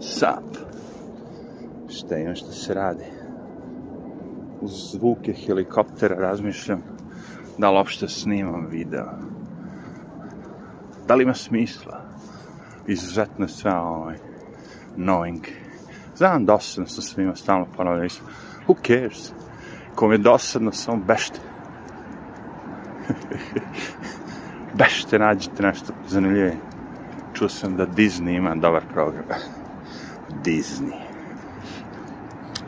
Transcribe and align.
Sap. 0.00 0.44
Šta 1.88 2.18
ima 2.18 2.34
što 2.34 2.52
se 2.52 2.74
radi? 2.74 3.04
Uz 4.60 4.70
zvuke 4.92 5.32
helikoptera 5.32 6.16
razmišljam 6.16 6.82
da 7.58 7.70
li 7.70 7.76
uopšte 7.76 8.08
snimam 8.08 8.66
video. 8.70 9.06
Da 11.06 11.14
li 11.14 11.22
ima 11.22 11.34
smisla? 11.34 12.00
Izuzetno 12.86 13.48
sve 13.48 13.74
ovaj 13.74 14.16
knowing. 14.96 15.40
Znam, 16.16 16.44
dosadno 16.44 16.88
sam 16.88 17.02
svima 17.02 17.36
stalno 17.36 17.66
ponavljam. 17.76 18.08
Who 18.66 18.74
cares? 18.86 19.32
Kom 19.94 20.12
je 20.12 20.18
dosadno, 20.18 20.72
samo 20.72 21.02
bešte. 21.06 21.40
bešte, 24.78 25.18
nađite 25.18 25.62
nešto 25.62 25.92
zanimljivije. 26.08 26.56
Čuo 27.34 27.48
sam 27.48 27.76
da 27.76 27.86
Disney 27.86 28.36
ima 28.36 28.54
dobar 28.54 28.82
program. 28.92 29.24
Disney. 30.44 30.92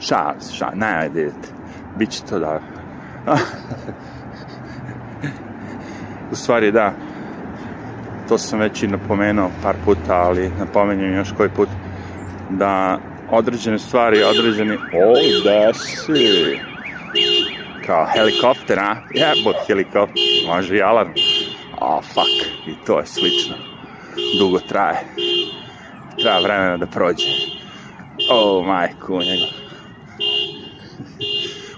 Šal, 0.01 0.35
šal, 0.59 0.71
ne, 0.75 0.87
ajde, 0.87 1.21
idete. 1.21 1.49
Biće 1.99 2.23
to 2.29 2.39
dobro. 2.39 2.63
U 6.33 6.35
stvari, 6.35 6.73
da, 6.73 6.93
to 8.29 8.39
sam 8.39 8.61
već 8.61 8.83
i 8.83 8.87
napomenuo 8.87 9.51
par 9.63 9.77
puta, 9.85 10.15
ali 10.15 10.51
napomenjem 10.59 11.15
još 11.15 11.29
koji 11.37 11.49
put, 11.49 11.69
da 12.51 12.99
određene 13.31 13.79
stvari, 13.79 14.23
određeni... 14.23 14.75
O, 14.75 15.15
da 15.45 15.75
si! 15.75 16.59
Kao 17.87 18.07
helikopter, 18.15 18.79
a? 18.79 18.97
Jebot 19.15 19.57
helikopter, 19.67 20.23
može 20.47 20.77
i 20.77 20.83
alarm. 20.83 21.11
Oh, 21.81 22.05
fuck, 22.05 22.67
i 22.67 22.75
to 22.87 22.99
je 22.99 23.07
slično. 23.07 23.55
Dugo 24.39 24.59
traje. 24.59 25.05
Treba 26.23 26.39
vremena 26.39 26.77
da 26.77 26.87
prođe. 26.87 27.60
O, 28.33 28.59
oh, 28.59 28.67
majku 28.67 29.19
njega. 29.23 29.47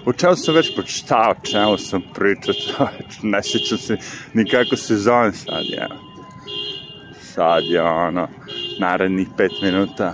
O 0.05 0.13
čemu 0.13 0.35
sam 0.35 0.55
već 0.55 0.75
počitao, 0.75 1.31
o 1.31 1.45
čemu 1.45 1.77
sam 1.77 2.01
pričao, 2.13 2.87
ne 3.23 3.43
sjećam 3.43 3.77
se 3.77 3.97
ni 4.33 4.49
kako 4.49 4.75
se 4.75 4.97
zove 4.97 5.31
sad, 5.31 5.63
ja. 5.69 5.87
Sad 7.21 7.63
je 7.63 7.81
ono, 7.81 8.27
narednih 8.79 9.27
pet 9.37 9.51
minuta. 9.61 10.13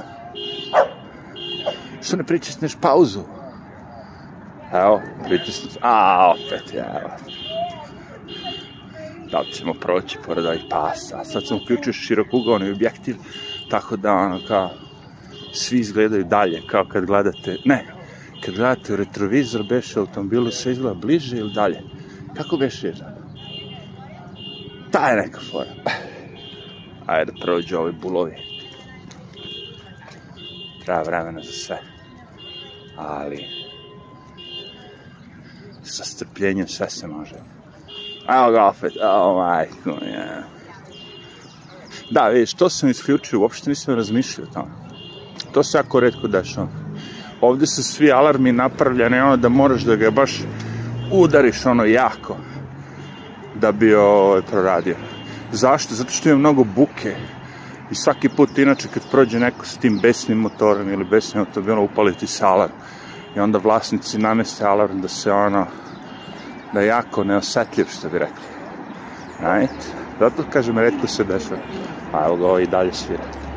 Što 2.01 2.17
ne 2.17 2.23
pritisneš 2.23 2.75
pauzu? 2.81 3.19
Evo, 4.73 5.01
pritisneš, 5.27 5.73
a, 5.81 6.33
opet, 6.33 6.73
evo. 6.73 7.09
Da 9.31 9.39
li 9.39 9.51
ćemo 9.51 9.73
proći 9.73 10.17
pored 10.25 10.45
ovih 10.45 10.63
pasa? 10.69 11.23
Sad 11.23 11.47
sam 11.47 11.57
uključio 11.57 11.93
širokugovni 11.93 12.71
objektiv, 12.71 13.15
tako 13.69 13.97
da, 13.97 14.13
ono, 14.13 14.39
kao, 14.47 14.69
svi 15.53 15.79
izgledaju 15.79 16.23
dalje, 16.23 16.61
kao 16.67 16.85
kad 16.85 17.05
gledate, 17.05 17.57
ne, 17.65 17.85
kad 18.45 18.55
gledate 18.55 18.93
u 18.93 18.95
retrovizor, 18.95 19.63
beše 19.63 19.99
automobilu, 19.99 20.51
sve 20.51 20.71
izgleda 20.71 20.99
bliže 20.99 21.37
ili 21.37 21.53
dalje. 21.53 21.81
Kako 22.37 22.57
beše? 22.57 22.93
Ta 24.91 25.07
je 25.09 25.21
neka 25.21 25.39
fora. 25.51 25.69
Ajde, 27.05 27.31
prođu 27.41 27.77
ovi 27.77 27.93
bulovi. 28.01 28.35
Treba 30.85 31.01
vremena 31.01 31.41
za 31.41 31.51
sve. 31.51 31.79
Ali, 32.97 33.45
sa 35.83 36.03
strpljenjem 36.03 36.67
sve 36.67 36.89
se 36.89 37.07
može. 37.07 37.35
Evo 38.29 38.51
ga 38.51 38.65
opet, 38.65 38.93
evo 39.01 39.35
majko, 39.35 39.89
ja. 39.89 40.43
Da, 42.11 42.27
vidiš, 42.27 42.53
to 42.53 42.69
sam 42.69 42.89
isključio, 42.89 43.39
uopšte 43.39 43.69
nisam 43.69 43.95
razmišljao 43.95 44.47
o 44.47 44.53
tome. 44.53 44.78
To 45.51 45.63
se 45.63 45.77
jako 45.77 45.99
redko 45.99 46.27
dešava. 46.27 46.67
Ovde 47.41 47.67
su 47.67 47.83
svi 47.83 48.11
alarmi 48.11 48.51
napravljeni, 48.51 49.19
ono 49.19 49.37
da 49.37 49.49
moraš 49.49 49.81
da 49.81 49.95
ga 49.95 50.11
baš 50.11 50.41
udariš 51.11 51.65
ono 51.65 51.85
jako 51.85 52.37
da 53.55 53.71
bi 53.71 53.95
ovaj 53.95 54.41
proradio. 54.41 54.95
Zašto? 55.51 55.95
Zato 55.95 56.11
što 56.11 56.29
ima 56.29 56.37
mnogo 56.37 56.63
buke 56.63 57.15
i 57.91 57.95
svaki 57.95 58.29
put 58.29 58.57
inače 58.57 58.87
kad 58.93 59.03
prođe 59.11 59.39
neko 59.39 59.65
s 59.65 59.77
tim 59.77 59.99
besnim 59.99 60.37
motorom 60.37 60.89
ili 60.89 61.03
besnim 61.03 61.39
automobilom 61.39 61.83
upali 61.83 62.15
ti 62.15 62.27
se 62.27 62.45
alarm 62.45 62.73
i 63.35 63.39
onda 63.39 63.57
vlasnici 63.57 64.17
nameste 64.17 64.65
alarm 64.65 65.01
da 65.01 65.07
se 65.07 65.31
ono 65.31 65.65
da 66.73 66.81
je 66.81 66.87
jako 66.87 67.23
neosetljiv 67.23 67.85
što 67.85 68.09
bi 68.09 68.19
rekli 68.19 68.43
right? 69.41 69.83
zato 70.19 70.43
kažem 70.53 70.79
redko 70.79 71.07
se 71.07 71.23
dešava 71.23 71.61
a 72.13 72.25
evo 72.25 72.35
ga 72.35 72.45
ovo 72.45 72.59
i 72.59 72.67
dalje 72.67 72.93
svira 72.93 73.48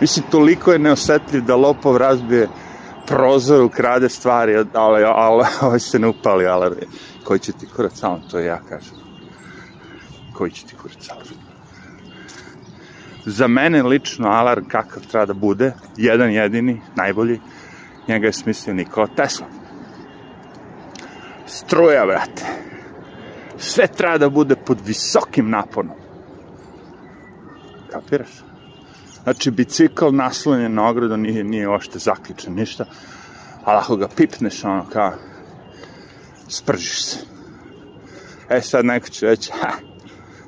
mislim 0.00 0.26
toliko 0.30 0.72
je 0.72 0.78
neosetljiv 0.78 1.44
da 1.44 1.56
lopov 1.56 1.96
razbije 1.96 2.48
prozor, 3.06 3.62
ukrade 3.62 4.08
stvari, 4.08 4.56
ali, 4.72 5.04
ali 5.04 5.44
ovaj 5.62 5.80
se 5.80 5.98
ne 5.98 6.08
upali 6.08 6.46
alarm. 6.46 6.74
Koji 7.24 7.40
će 7.40 7.52
ti 7.52 7.66
kurac 7.66 8.02
alarm, 8.02 8.22
to 8.30 8.38
ja 8.38 8.60
kažem. 8.68 8.94
Koji 10.34 10.50
će 10.50 10.66
ti 10.66 10.74
kurac 10.82 11.10
alarm? 11.10 11.34
Za 13.26 13.46
mene 13.46 13.82
lično 13.82 14.28
alarm 14.28 14.64
kakav 14.64 15.02
treba 15.06 15.26
da 15.26 15.34
bude, 15.34 15.72
jedan 15.96 16.30
jedini, 16.30 16.80
najbolji, 16.96 17.40
njega 18.08 18.26
je 18.26 18.32
smislio 18.32 18.74
Nikola 18.74 19.06
Tesla. 19.16 19.46
Struja, 21.46 22.06
brate. 22.06 22.46
Sve 23.58 23.86
treba 23.86 24.18
da 24.18 24.28
bude 24.28 24.56
pod 24.56 24.78
visokim 24.86 25.50
naponom. 25.50 25.96
Kapiraš? 27.92 28.49
Znači, 29.22 29.50
bicikl 29.50 30.10
naslonjen 30.12 30.74
na 30.74 30.88
ogradu 30.88 31.16
nije, 31.16 31.44
nije 31.44 31.68
ošte 31.68 31.98
zaključen, 31.98 32.54
ništa. 32.54 32.84
Ali 33.64 33.78
ako 33.78 33.96
ga 33.96 34.08
pipneš, 34.16 34.64
ono, 34.64 34.86
kao, 34.92 35.12
spržiš 36.48 37.04
se. 37.04 37.18
E, 38.48 38.60
sad 38.60 38.84
neko 38.84 39.08
će 39.08 39.26
reći, 39.26 39.52
ha, 39.60 39.72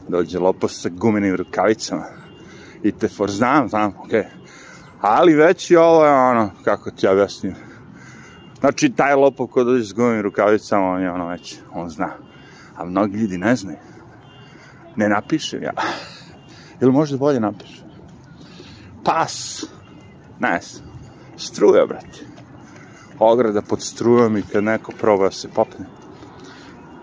dođe 0.09 0.39
lopo 0.39 0.69
sa 0.69 0.89
gumenim 0.89 1.35
rukavicama. 1.35 2.05
I 2.83 2.93
te 2.93 3.09
for 3.09 3.31
znam, 3.31 3.69
znam, 3.69 3.93
okej. 4.05 4.21
Okay. 4.21 4.27
Ali 5.01 5.35
već 5.35 5.71
i 5.71 5.77
ovo 5.77 6.05
je 6.05 6.13
ono, 6.13 6.51
kako 6.65 6.91
ti 6.91 7.07
ja 7.07 7.13
objasnim. 7.13 7.55
Znači, 8.61 8.91
taj 8.91 9.15
lopov 9.15 9.47
ko 9.47 9.65
dođe 9.65 9.85
s 9.85 9.93
gumenim 9.93 10.23
rukavicama, 10.23 10.87
on 10.87 11.03
je 11.03 11.11
ono 11.11 11.29
već, 11.29 11.59
on 11.73 11.91
zna. 11.91 12.11
A 12.77 12.85
mnogi 12.85 13.19
ljudi 13.19 13.39
ne 13.39 13.57
znaju. 13.57 13.79
Ne 14.97 15.09
napišem 15.09 15.63
ja. 15.63 15.73
Ili 16.81 16.93
možda 16.93 17.17
bolje 17.17 17.41
napišem? 17.41 17.82
Pas. 19.05 19.65
Ne 20.41 20.61
znam. 20.63 20.93
Struja, 21.37 21.87
brate. 21.87 22.27
Ograda 23.19 23.63
pod 23.63 23.83
strujom 23.83 24.37
i 24.37 24.43
kad 24.43 24.65
neko 24.65 24.93
proba 25.01 25.25
da 25.25 25.31
se 25.31 25.49
popne, 25.49 25.87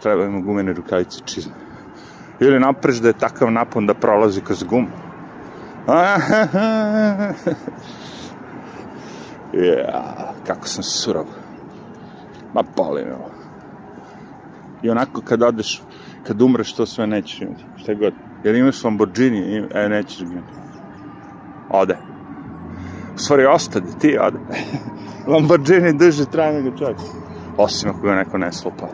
treba 0.01 0.25
ima 0.25 0.39
gumene 0.39 0.73
rukavice 0.73 1.19
čizme. 1.25 1.53
Ili 2.39 2.59
napreš 2.59 2.97
da 2.97 3.07
je 3.07 3.17
takav 3.17 3.51
napon 3.51 3.87
da 3.87 3.93
prolazi 3.93 4.41
kroz 4.41 4.63
gumu. 4.63 4.87
ja, 9.53 10.33
kako 10.47 10.67
sam 10.67 10.83
surov. 10.83 11.25
Ma 12.53 12.63
boli 12.77 13.05
me 13.05 13.13
ovo. 13.13 13.31
I 14.83 14.89
onako 14.89 15.21
kad 15.21 15.43
odeš, 15.43 15.81
kad 16.27 16.41
umreš, 16.41 16.73
to 16.73 16.85
sve 16.85 17.07
nećeš 17.07 17.41
imati. 17.41 17.63
Šta 17.77 17.93
god. 17.93 18.13
Jer 18.43 18.55
imaš 18.55 18.83
Lamborghini, 18.83 19.67
e, 19.73 19.89
nećeš 19.89 20.19
imati. 20.19 20.68
Ode. 21.69 21.97
U 23.15 23.19
stvari, 23.19 23.45
ostade, 23.45 23.87
ti 23.99 24.17
ode. 24.17 24.37
Lamborghini 25.31 25.93
drže 25.93 26.25
traje 26.25 26.61
nego 26.61 26.77
čovjek. 26.77 26.97
Osim 27.57 27.89
ako 27.89 28.01
ga 28.01 28.15
neko 28.15 28.37
ne 28.37 28.51
slupa. 28.51 28.87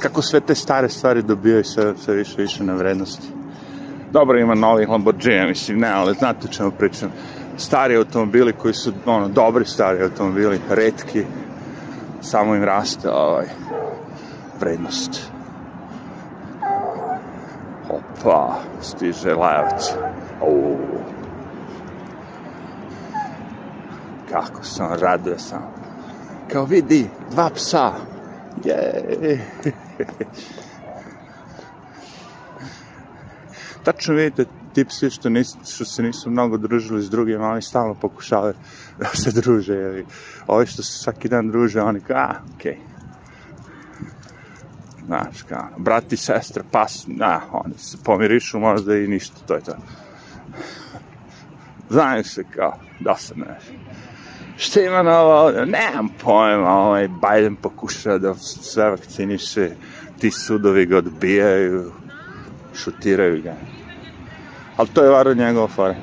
Kako 0.00 0.22
sve 0.22 0.40
te 0.40 0.54
stare 0.54 0.88
stvari 0.88 1.22
dobijaju 1.22 1.64
sve, 1.64 1.92
sve 1.96 2.14
više 2.14 2.34
više 2.42 2.64
na 2.64 2.74
vrednosti. 2.74 3.28
Dobro, 4.12 4.38
ima 4.38 4.54
novih 4.54 4.88
Lamborghini, 4.88 5.46
mislim, 5.46 5.78
ne, 5.78 5.88
ali 5.88 6.14
znate 6.14 6.48
čemu 6.48 6.70
pričam. 6.70 7.12
Stari 7.56 7.96
automobili 7.96 8.52
koji 8.52 8.74
su, 8.74 8.92
ono, 9.06 9.28
dobri 9.28 9.64
stari 9.64 10.02
automobili, 10.02 10.60
redki, 10.70 11.24
samo 12.20 12.54
im 12.54 12.64
raste 12.64 13.10
ovaj, 13.10 13.46
vrednost. 14.60 15.30
Opa, 18.18 18.60
stiže 18.82 19.34
lajac. 19.34 19.94
Uuu. 20.42 20.78
Kako 24.30 24.64
sam 24.64 24.92
raduje 25.00 25.38
sam. 25.38 25.62
Kao 26.52 26.64
vidi, 26.64 27.10
dva 27.30 27.50
psa. 27.50 27.92
Je. 28.64 29.40
Tačno 33.84 34.14
vidite, 34.14 34.44
ti 34.72 34.84
psi 34.84 35.10
što, 35.10 35.28
nis, 35.28 35.56
što 35.74 35.84
se 35.84 36.02
nisu 36.02 36.30
mnogo 36.30 36.56
družili 36.56 37.02
s 37.02 37.10
drugim, 37.10 37.42
oni 37.42 37.62
stalno 37.62 37.94
pokušavaju 37.94 38.54
da 38.98 39.06
se 39.06 39.30
druže. 39.30 40.04
Ovi 40.46 40.66
što 40.66 40.82
se 40.82 40.98
svaki 40.98 41.28
dan 41.28 41.50
druže, 41.50 41.82
oni 41.82 42.00
kao, 42.00 42.16
a, 42.16 42.34
okej. 42.54 42.72
Okay. 42.72 42.89
Znaš, 45.10 45.42
kao, 45.48 45.68
brat 45.76 46.12
i 46.12 46.16
pas, 46.70 47.04
na, 47.06 47.40
oni 47.52 47.74
se 47.78 47.98
pomirišu 48.04 48.58
možda 48.58 48.96
i 48.96 49.08
ništa, 49.08 49.36
to 49.46 49.54
je 49.54 49.60
to. 49.60 49.72
Znaju 51.88 52.24
se 52.24 52.44
kao, 52.44 52.78
da 53.00 53.16
se 53.16 53.34
ne. 53.36 53.58
Šta 54.56 54.80
ima 54.80 55.02
novo 55.02 55.40
ovde? 55.40 55.66
Nemam 55.66 56.08
pojma, 56.22 56.70
ovaj 56.70 57.08
Biden 57.08 57.56
pokušava 57.56 58.18
da 58.18 58.34
sve 58.34 58.90
vakciniše, 58.90 59.70
ti 60.20 60.30
sudovi 60.30 60.86
ga 60.86 60.98
odbijaju, 60.98 61.92
šutiraju 62.74 63.42
ga. 63.42 63.54
Ali 64.76 64.88
to 64.88 65.04
je 65.04 65.10
varo 65.10 65.34
njegova 65.34 65.68
fora. 65.68 65.94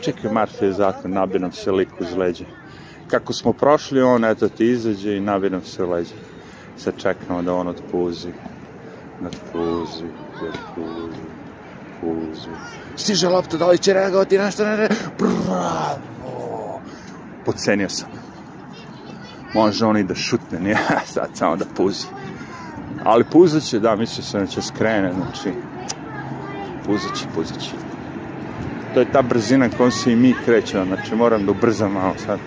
Čekaj, 0.00 0.32
Marta 0.32 0.64
je 0.64 0.72
zakon, 0.72 1.12
nabi 1.12 1.38
nam 1.38 1.52
se 1.52 1.72
lik 1.72 1.88
uz 2.00 2.16
leđe. 2.16 2.59
Kako 3.10 3.32
smo 3.32 3.52
prošli, 3.52 4.02
on 4.02 4.24
eto 4.24 4.48
ti 4.48 4.66
izađe 4.66 5.16
i 5.16 5.20
nabi 5.20 5.50
nam 5.50 5.64
se 5.64 5.84
u 5.84 5.90
leđe. 5.90 6.14
Sad 6.76 6.94
čekamo 6.96 7.42
da 7.42 7.54
on 7.54 7.68
otpuzi. 7.68 8.32
Otpuzi, 9.26 10.04
otpuzi, 10.34 11.20
otpuzi. 12.02 12.48
Stiže 12.96 13.28
lopta, 13.28 13.56
da 13.56 13.66
li 13.66 13.78
će 13.78 13.92
reagovati 13.92 14.38
nešto, 14.38 14.64
ne, 14.64 14.76
ne, 14.76 14.88
bravo. 15.18 16.80
Pocenio 17.44 17.88
sam. 17.88 18.08
Može 19.54 19.86
on 19.86 19.96
i 19.96 20.04
da 20.04 20.14
šutne, 20.14 20.60
nije 20.60 20.78
sad 21.14 21.28
samo 21.34 21.56
da 21.56 21.64
puzi. 21.76 22.06
Ali 23.04 23.24
puzat 23.24 23.62
će, 23.62 23.78
da, 23.78 23.96
mislio 23.96 24.24
sam 24.24 24.40
da 24.40 24.46
će 24.46 24.62
skrene, 24.62 25.12
znači, 25.12 25.52
puzat 26.86 27.16
će, 27.16 27.24
puzat 27.34 27.58
će. 27.60 27.70
To 28.94 29.00
je 29.00 29.12
ta 29.12 29.22
brzina 29.22 29.68
kojom 29.76 29.92
se 29.92 30.12
i 30.12 30.16
mi 30.16 30.34
krećemo, 30.44 30.84
znači 30.84 31.14
moram 31.14 31.46
da 31.46 31.50
ubrzam 31.50 31.92
malo 31.92 32.14
sad, 32.26 32.38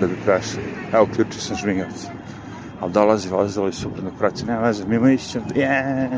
da 0.00 0.06
bi 0.06 0.16
prešli. 0.24 0.62
Evo, 0.92 1.08
ključio 1.14 1.40
sam 1.40 1.56
žmigavac. 1.56 2.06
Ali 2.80 2.92
dolazi 2.92 3.28
vozilo 3.28 3.68
i 3.68 3.72
suprotno 3.72 4.10
praći, 4.18 4.46
nema 4.46 4.60
veze, 4.60 4.84
mimo 4.86 5.08
išćem, 5.08 5.42
yeah. 5.54 6.08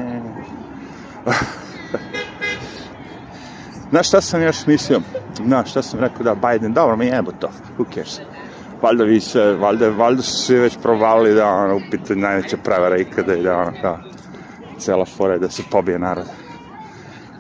Znaš 3.91 4.09
šta 4.09 4.21
sam 4.21 4.43
još 4.43 4.67
mislio? 4.67 5.01
Znaš 5.47 5.71
šta 5.71 5.83
sam 5.83 6.01
rekao 6.01 6.23
da 6.23 6.35
Biden, 6.35 6.73
dobro, 6.73 6.97
mi 6.97 7.07
jebo 7.07 7.33
to, 7.33 7.51
who 7.79 7.95
cares? 7.95 8.21
Valjda 8.83 9.05
vi 9.05 9.21
se, 9.21 9.53
valjda, 9.53 9.89
valjda 9.89 10.23
su 10.23 10.37
svi 10.37 10.57
već 10.57 10.79
provalili 10.83 11.35
da 11.35 11.47
ono, 11.47 11.77
u 11.77 11.81
pitanju 11.91 12.21
najveća 12.21 12.57
prevara 12.57 12.97
ikada 12.97 13.35
i 13.35 13.43
da 13.43 13.57
ono 13.57 13.73
kao 13.81 13.99
cela 14.79 15.05
fora 15.05 15.33
je 15.33 15.39
da 15.39 15.51
se 15.51 15.63
pobije 15.71 15.99
narod. 15.99 16.27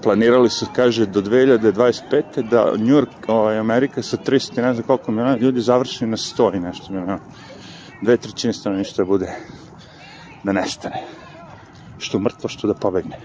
Planirali 0.04 0.50
su, 0.50 0.66
kaže, 0.74 1.06
do 1.06 1.22
2025. 1.22 2.48
da 2.50 2.64
New 2.76 2.96
York, 2.96 3.08
ovaj, 3.26 3.58
Amerika 3.58 4.02
sa 4.02 4.16
300, 4.16 4.62
ne 4.62 4.74
znam 4.74 4.86
koliko 4.86 5.12
miliona 5.12 5.36
ljudi 5.36 5.60
završi 5.60 6.06
na 6.06 6.16
100 6.16 6.56
i 6.56 6.60
nešto 6.60 6.92
miliona. 6.92 7.18
Dve 8.02 8.16
trećine 8.16 8.52
stanovništva 8.52 9.04
bude 9.04 9.32
da 10.44 10.52
nestane. 10.52 11.02
Što 11.98 12.18
mrtvo, 12.18 12.48
što 12.48 12.66
da 12.66 12.74
pobegne. 12.74 13.20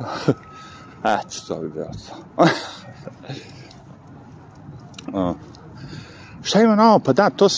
Eto, 1.20 1.36
to 1.48 1.60
bi 1.60 1.68
bilo 1.68 1.90
to. 2.08 2.46
šta 6.42 6.60
ima 6.62 6.74
novo? 6.74 6.98
Pa 6.98 7.12
da, 7.12 7.30
to 7.30 7.48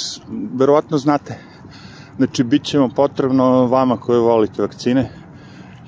verovatno 0.54 0.98
znate. 0.98 1.38
Znači, 2.16 2.44
bit 2.44 2.64
će 2.64 2.78
vam 2.78 2.90
potrebno 2.90 3.66
vama 3.66 3.96
koji 3.96 4.20
volite 4.20 4.62
vakcine, 4.62 5.10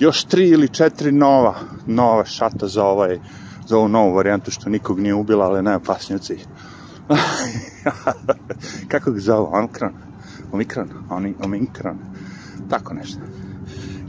još 0.00 0.25
tri 0.25 0.49
ili 0.49 0.69
četiri 0.69 1.12
nova, 1.12 1.55
nova 1.87 2.25
šata 2.25 2.69
za 2.69 2.85
ovaj, 2.85 3.19
za 3.67 3.76
ovu 3.76 3.88
novu 3.88 4.14
varijantu 4.14 4.50
što 4.50 4.70
nikog 4.70 5.00
nije 5.00 5.14
ubila, 5.14 5.44
ali 5.44 5.62
najopasnije 5.62 6.17
od 6.17 6.25
svih. 6.25 6.47
Kako 8.91 9.11
ga 9.12 9.20
zove? 9.20 9.58
Omikron? 9.58 9.93
Omikron? 10.52 10.88
Oni, 11.11 11.35
omikron? 11.44 11.99
Tako 12.70 12.94
nešto. 12.94 13.20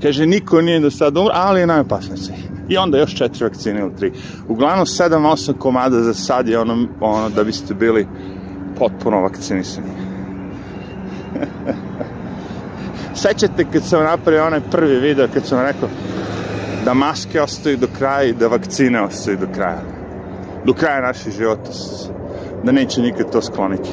Kaže, 0.01 0.25
niko 0.25 0.61
nije 0.61 0.79
do 0.79 0.91
sada 0.91 1.19
umro, 1.19 1.33
ali 1.35 1.59
je 1.59 1.67
najopasnije 1.67 2.13
od 2.13 2.25
svih. 2.25 2.49
I 2.69 2.77
onda 2.77 2.97
još 2.97 3.15
četiri 3.15 3.43
vakcine 3.43 3.79
ili 3.79 3.95
tri. 3.95 4.11
Uglavnom, 4.47 4.85
sedam, 4.85 5.25
osam 5.25 5.55
komada 5.55 6.03
za 6.03 6.13
sad 6.13 6.47
je 6.47 6.59
ono, 6.59 6.87
ono 6.99 7.29
da 7.29 7.43
biste 7.43 7.73
bili 7.73 8.07
potpuno 8.79 9.21
vakcinisani. 9.21 10.10
Sećate 13.15 13.65
kad 13.73 13.83
sam 13.83 14.03
napravio 14.03 14.45
onaj 14.45 14.59
prvi 14.71 14.99
video, 14.99 15.27
kad 15.33 15.45
sam 15.45 15.59
rekao 15.61 15.89
da 16.85 16.93
maske 16.93 17.41
ostaju 17.41 17.77
do 17.77 17.87
kraja 17.97 18.23
i 18.23 18.33
da 18.33 18.47
vakcine 18.47 19.01
ostaju 19.01 19.37
do 19.37 19.47
kraja. 19.55 19.81
Do 20.65 20.73
kraja 20.73 21.01
naših 21.01 21.33
života. 21.33 21.71
Da 22.63 22.71
neće 22.71 23.01
nikad 23.01 23.31
to 23.31 23.41
skloniti. 23.41 23.89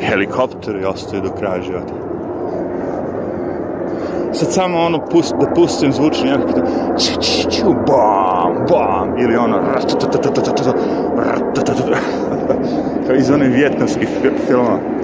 Helikopteri 0.00 0.84
ostaju 0.84 1.22
do 1.22 1.30
kraja 1.38 1.62
života. 1.62 1.94
Sad 4.32 4.52
samo 4.52 4.78
ono 4.78 5.06
pust, 5.06 5.34
da 5.40 5.54
pustim 5.54 5.92
zvučni 5.92 6.28
jak 6.28 6.40
da 6.54 6.62
ču, 6.98 7.20
ču, 7.50 7.66
bam, 7.66 8.66
bam, 8.70 9.18
ili 9.18 9.36
ono 9.36 9.60
vjetnamskih 13.48 14.08
filmova. 14.46 14.99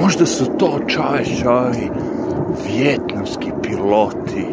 Možda 0.00 0.26
su 0.26 0.44
to 0.58 0.78
čoveče 0.86 1.48
ovi 1.48 1.90
vjetnamski 2.66 3.52
piloti, 3.62 4.46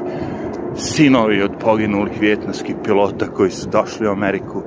sinovi 0.76 1.42
od 1.42 1.52
poginulih 1.60 2.22
vjetnamskih 2.22 2.76
pilota 2.84 3.26
koji 3.28 3.52
su 3.52 3.70
došli 3.70 4.08
u 4.08 4.12
Ameriku, 4.12 4.64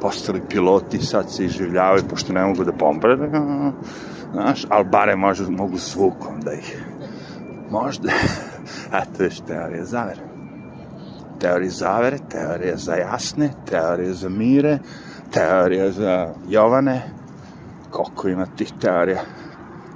postali 0.00 0.42
piloti, 0.48 0.98
sad 0.98 1.32
se 1.32 1.44
iživljavaju, 1.44 2.02
pošto 2.10 2.32
ne 2.32 2.44
mogu 2.46 2.64
da 2.64 2.72
bombarde, 2.72 3.30
znaš, 4.32 4.66
ali 4.68 4.84
bare 4.84 5.16
možda 5.16 5.50
mogu 5.50 5.76
zvukom 5.76 6.40
da 6.40 6.52
ih, 6.52 6.84
možda, 7.70 8.10
eto 9.02 9.24
viš, 9.24 9.40
teorija 9.40 9.84
zavere. 9.84 10.20
Teorija 11.40 11.70
zavere, 11.70 12.18
teorija 12.30 12.76
za 12.76 12.94
jasne, 12.94 13.50
teorija 13.70 14.12
za 14.12 14.28
mire, 14.28 14.78
teorija 15.30 15.90
za 15.90 16.34
Jovane, 16.48 17.02
koliko 17.90 18.28
ima 18.28 18.46
tih 18.56 18.72
teorija 18.80 19.20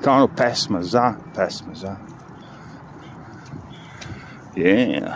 kao 0.03 0.15
ono 0.15 0.29
pesma 0.29 0.83
za, 0.83 1.15
pesma 1.35 1.75
za. 1.75 1.97
Yeah. 4.57 5.13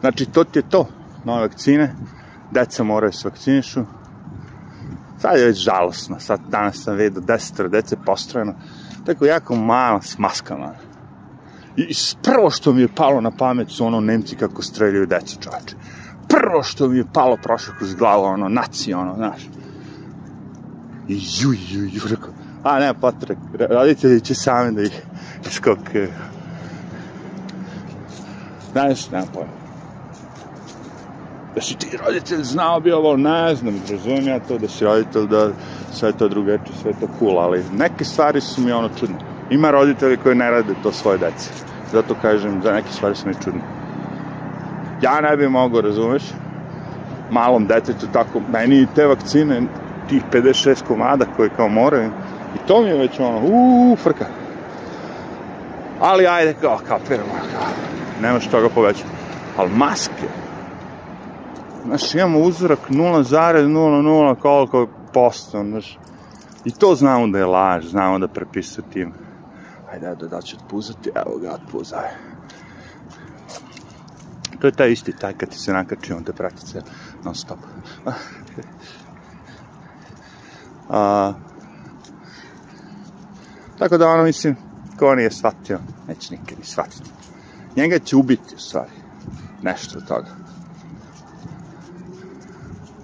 Znači, 0.00 0.26
to 0.26 0.44
ti 0.44 0.58
je 0.58 0.68
to, 0.68 0.86
nove 1.24 1.40
vakcine, 1.40 1.94
deca 2.50 2.84
moraju 2.84 3.12
se 3.12 3.28
vakcinišu. 3.28 3.80
Sad 5.18 5.38
je 5.38 5.46
već 5.46 5.58
žalosno, 5.58 6.20
sad 6.20 6.40
danas 6.48 6.82
sam 6.82 6.96
vidio 6.96 7.20
desetoro 7.20 7.68
dece 7.68 7.96
postrojeno, 8.06 8.54
tako 9.06 9.26
jako 9.26 9.54
mala 9.54 10.02
smaskana. 10.02 10.74
I 11.76 11.94
prvo 12.22 12.50
što 12.50 12.72
mi 12.72 12.80
je 12.80 12.94
palo 12.94 13.20
na 13.20 13.30
pamet 13.30 13.70
su 13.70 13.86
ono 13.86 14.00
Nemci 14.00 14.36
kako 14.36 14.62
streljaju 14.62 15.06
deca 15.06 15.36
čoveče. 15.40 15.76
Prvo 16.28 16.62
što 16.62 16.88
mi 16.88 16.98
je 16.98 17.12
palo 17.12 17.36
prošlo 17.42 17.74
kroz 17.78 17.94
glavu, 17.94 18.24
ono, 18.24 18.48
naci, 18.48 18.94
ono, 18.94 19.14
znaš 19.14 19.48
I 21.10 21.14
ju, 21.14 21.52
ju, 21.52 21.84
ju, 21.84 22.00
rekao, 22.10 22.30
a 22.62 22.78
ne, 22.78 22.94
potrek, 22.94 23.38
roditelji 23.70 24.20
će 24.20 24.34
sami 24.34 24.74
da 24.74 24.82
ih 24.82 25.02
skokaju. 25.50 26.08
Znaš, 28.72 29.10
nema 29.10 29.26
pojma. 29.34 29.52
Da 31.54 31.60
si 31.60 31.74
ti 31.74 31.98
roditelj 32.06 32.42
znao 32.42 32.80
bi 32.80 32.92
ovo, 32.92 33.16
ne 33.16 33.54
znam, 33.54 33.80
razumijem 33.90 34.28
ja 34.28 34.38
to, 34.40 34.58
da 34.58 34.68
si 34.68 34.84
roditelj, 34.84 35.26
da 35.26 35.50
sve 35.92 36.12
to 36.12 36.28
drugačije, 36.28 36.76
sve 36.82 36.92
to 37.00 37.08
cool, 37.18 37.38
ali 37.38 37.64
neke 37.72 38.04
stvari 38.04 38.40
su 38.40 38.60
mi 38.60 38.72
ono 38.72 38.88
čudne. 39.00 39.16
Ima 39.50 39.70
roditelji 39.70 40.16
koji 40.16 40.34
ne 40.34 40.50
rade 40.50 40.74
to 40.82 40.92
svoje 40.92 41.18
dece. 41.18 41.50
Zato 41.92 42.14
kažem, 42.22 42.62
za 42.62 42.72
neke 42.72 42.92
stvari 42.92 43.14
su 43.14 43.28
mi 43.28 43.34
čudne. 43.44 43.60
Ja 45.02 45.20
ne 45.20 45.36
bi 45.36 45.48
mogao, 45.48 45.80
razumeš, 45.80 46.22
malom 47.30 47.66
detetu 47.66 48.06
tako, 48.12 48.40
meni 48.52 48.86
te 48.94 49.06
vakcine 49.06 49.62
tih 50.10 50.22
56 50.32 50.82
komada 50.88 51.24
koje 51.36 51.50
kao 51.56 51.68
moraju. 51.68 52.10
I 52.54 52.66
to 52.68 52.82
mi 52.82 52.88
je 52.88 52.98
već 52.98 53.20
ono, 53.20 53.40
uuu, 53.40 53.96
frka. 53.96 54.26
Ali 56.00 56.26
ajde, 56.26 56.54
kao, 56.60 56.78
kapiramo, 56.88 57.32
kao, 57.52 57.68
nemaš 58.22 58.46
toga 58.46 58.68
povećati. 58.68 59.08
Ali 59.56 59.70
maske, 59.70 60.28
znaš, 61.86 62.14
imamo 62.14 62.38
uzorak 62.38 62.78
0,00 62.88 64.34
koliko 64.34 64.88
posto, 65.12 65.64
znaš. 65.64 65.98
I 66.64 66.70
to 66.70 66.94
znamo 66.94 67.26
da 67.26 67.38
je 67.38 67.46
laž, 67.46 67.86
znamo 67.86 68.18
da 68.18 68.28
prepisuje 68.28 68.84
tim. 68.92 69.12
Ajde, 69.92 70.14
da, 70.20 70.26
da 70.26 70.40
će 70.42 70.56
otpuzati, 70.56 71.10
evo 71.14 71.38
ga, 71.38 71.52
otpuzaj. 71.52 72.08
To 74.60 74.66
je 74.66 74.72
taj 74.72 74.92
isti, 74.92 75.12
taj 75.12 75.32
kad 75.32 75.48
ti 75.48 75.58
se 75.58 75.72
nakači, 75.72 76.12
on 76.12 76.24
te 76.24 76.32
prati 76.32 76.66
sve 76.66 76.80
non 77.24 77.34
stop. 77.34 77.58
A, 80.90 81.32
tako 83.78 83.98
da 83.98 84.08
ono, 84.08 84.22
mislim, 84.22 84.56
ko 84.98 85.14
nije 85.14 85.30
shvatio, 85.30 85.78
neće 86.08 86.34
nikad 86.34 86.58
ni 86.58 86.64
shvatiti. 86.64 87.10
Njega 87.76 87.98
će 87.98 88.16
ubiti, 88.16 88.54
u 88.54 88.58
stvari, 88.58 88.90
nešto 89.62 89.98
od 89.98 90.08
toga. 90.08 90.28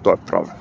To 0.01 0.11
je 0.11 0.17
problem. 0.25 0.55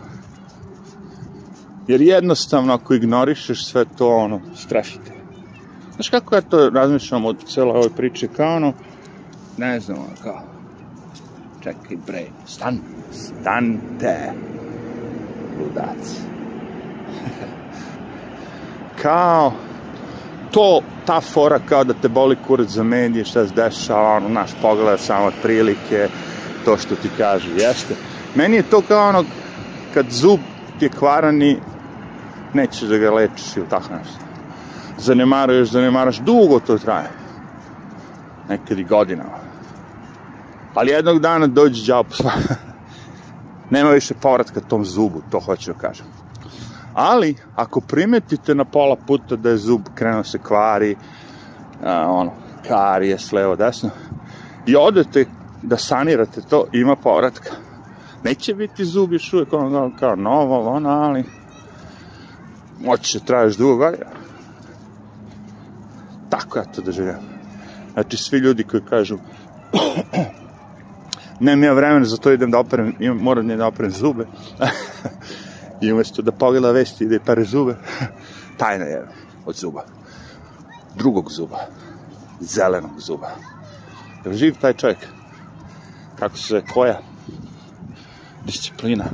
Jer 1.86 2.00
jednostavno 2.00 2.74
ako 2.74 2.94
ignorišeš 2.94 3.66
sve 3.66 3.84
to, 3.98 4.16
ono, 4.16 4.40
strefite. 4.56 5.12
Znaš 5.94 6.08
kako 6.08 6.34
ja 6.34 6.40
to 6.40 6.70
razmišljam 6.70 7.24
od 7.24 7.44
cele 7.44 7.72
ove 7.72 7.90
priče, 7.96 8.28
kao 8.28 8.56
ono, 8.56 8.72
ne 9.56 9.80
znam, 9.80 9.98
ono, 9.98 10.08
kao, 10.22 10.42
čekaj 11.60 11.96
bre, 12.06 12.24
stan, 12.46 12.78
stante, 13.12 14.32
ludac. 15.60 16.35
kao, 19.02 19.52
to, 20.50 20.80
ta 21.06 21.20
fora 21.20 21.58
kao 21.68 21.84
da 21.84 21.94
te 21.94 22.08
boli 22.08 22.36
kurac 22.46 22.68
za 22.68 22.82
medije, 22.82 23.24
šta 23.24 23.46
se 23.46 23.54
dešava, 23.54 24.16
ono, 24.16 24.28
naš 24.28 24.50
pogled 24.62 25.00
samo 25.00 25.30
prilike, 25.42 26.08
to 26.64 26.76
što 26.76 26.96
ti 26.96 27.08
kaže, 27.18 27.50
jeste. 27.50 27.94
Meni 28.34 28.56
je 28.56 28.62
to 28.62 28.82
kao 28.88 29.08
ono, 29.08 29.24
kad 29.94 30.06
zub 30.10 30.40
ti 30.78 30.84
je 30.84 30.88
kvaran 30.88 31.42
i 31.42 31.56
nećeš 32.54 32.88
da 32.88 32.98
ga 32.98 33.10
lečiš 33.10 33.56
ili 33.56 33.68
tako 33.68 33.94
nešto. 33.98 34.18
Zanemaruješ, 34.98 35.68
zanemaraš, 35.68 36.18
dugo 36.18 36.60
to 36.60 36.78
traje. 36.78 37.10
Nekad 38.48 38.78
i 38.78 38.84
godinama. 38.84 39.38
Ali 40.74 40.90
jednog 40.90 41.20
dana 41.20 41.46
dođe 41.46 41.84
džao 41.84 42.04
Nema 43.70 43.90
više 43.90 44.14
povratka 44.14 44.60
tom 44.60 44.84
zubu, 44.84 45.22
to 45.30 45.40
hoću 45.40 45.72
da 45.72 45.78
kažem. 45.78 46.06
Ali, 46.96 47.36
ako 47.56 47.80
primetite 47.80 48.54
na 48.54 48.64
pola 48.64 48.96
puta 49.06 49.36
da 49.36 49.50
je 49.50 49.56
zub 49.56 49.80
krenuo 49.94 50.24
se 50.24 50.38
kvari, 50.38 50.96
a, 51.84 52.06
ono, 52.08 52.32
karije, 52.68 53.18
slevo, 53.18 53.56
desno, 53.56 53.90
i 54.66 54.76
odete 54.76 55.26
da 55.62 55.76
sanirate 55.76 56.40
to, 56.40 56.66
ima 56.72 56.96
povratka. 56.96 57.50
Neće 58.24 58.54
biti 58.54 58.84
zub 58.84 59.12
još 59.12 59.32
uvijek 59.32 59.52
ono 59.52 59.92
kao 59.98 60.16
novo, 60.16 60.70
ono, 60.70 60.88
ali 60.88 61.24
moći 62.80 63.04
će 63.04 63.20
traješ 63.20 63.56
dugo 63.56 63.76
godina. 63.76 64.10
Tako 66.30 66.58
ja 66.58 66.64
to 66.64 66.82
doživljam. 66.82 67.20
Znači, 67.92 68.16
svi 68.16 68.38
ljudi 68.38 68.64
koji 68.64 68.82
kažu 68.82 69.18
nemam 71.40 71.64
ja 71.64 71.72
vremena 71.72 72.04
za 72.04 72.16
to 72.16 72.32
idem 72.32 72.50
da 72.50 72.58
operem, 72.58 72.94
imam, 72.98 73.18
moram 73.18 73.48
da 73.48 73.66
operem 73.66 73.90
zube. 73.90 74.26
I 75.80 75.92
umjesto 75.92 76.22
da 76.22 76.32
pogleda 76.32 76.70
vesti 76.70 77.04
ide 77.04 77.18
pare 77.18 77.44
zube, 77.44 77.76
tajna 78.60 78.84
je 78.84 79.08
od 79.46 79.56
zuba. 79.56 79.84
Drugog 80.94 81.30
zuba. 81.32 81.58
Zelenog 82.40 83.00
zuba. 83.00 83.30
Je 84.24 84.32
živ 84.32 84.54
taj 84.60 84.72
čovjek? 84.72 84.98
Kako 86.18 86.36
se 86.36 86.62
koja? 86.74 87.00
Disciplina. 88.44 89.04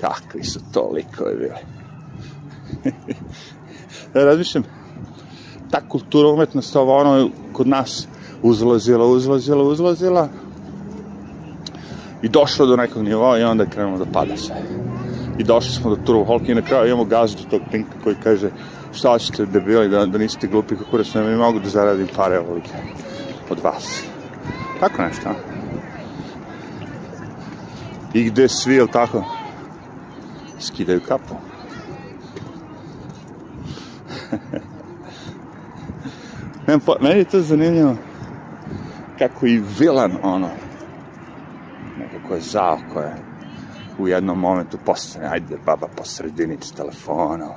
Kakvi 0.00 0.44
su 0.44 0.60
to 0.72 0.90
likovi 0.94 1.36
bili. 1.36 1.54
ja 4.14 4.24
razmišljam, 4.30 4.64
ta 5.70 5.80
kultura 5.88 6.28
umetnost, 6.28 6.76
ovo 6.76 6.96
ono 6.96 7.30
kod 7.52 7.68
nas 7.68 8.08
uzlazila, 8.42 9.06
uzlazila, 9.06 9.62
uzlazila 9.62 10.28
i 12.22 12.28
došlo 12.28 12.66
do 12.66 12.76
nekog 12.76 13.02
nivoa 13.02 13.38
i 13.38 13.42
onda 13.42 13.64
je 13.64 13.70
krenulo 13.70 14.04
da 14.04 14.12
pada 14.12 14.36
sve. 14.36 14.89
I 15.40 15.44
došli 15.44 15.72
smo 15.72 15.90
do 15.90 15.96
Turbo 15.96 16.24
Holka 16.24 16.52
i 16.52 16.54
na 16.54 16.62
kraju 16.62 16.86
imamo 16.86 17.04
gazdu 17.04 17.42
tog 17.50 17.60
Pinka 17.70 17.92
koji 18.04 18.16
kaže 18.22 18.50
šta 18.92 19.18
ćete 19.18 19.46
debili 19.46 19.88
da, 19.88 20.06
da 20.06 20.18
niste 20.18 20.46
glupi 20.46 20.76
kako 20.76 21.04
sam 21.04 21.32
i 21.32 21.36
mogu 21.36 21.58
da 21.58 21.68
zaradim 21.68 22.08
pare 22.16 22.38
ovolike 22.38 22.70
od 23.50 23.60
vas. 23.60 24.04
Tako 24.80 25.02
nešto, 25.02 25.28
a? 25.28 25.34
I 28.14 28.24
gde 28.24 28.48
svi, 28.48 28.74
jel 28.74 28.86
tako, 28.86 29.24
skidaju 30.58 31.00
kapu. 31.08 31.34
Meni 37.00 37.18
je 37.18 37.24
to 37.24 37.40
zanimljivo 37.40 37.96
kako 39.18 39.46
i 39.46 39.62
vilan, 39.78 40.12
ono, 40.22 40.48
nekako 41.98 42.34
je 42.34 42.40
zao, 42.40 42.78
ko 42.92 43.00
je 43.00 43.29
u 44.02 44.08
jednom 44.08 44.38
momentu 44.38 44.78
postane, 44.86 45.26
ajde 45.26 45.58
baba 45.66 45.86
po 45.96 46.04
sredinici 46.04 46.74
telefona, 46.74 47.48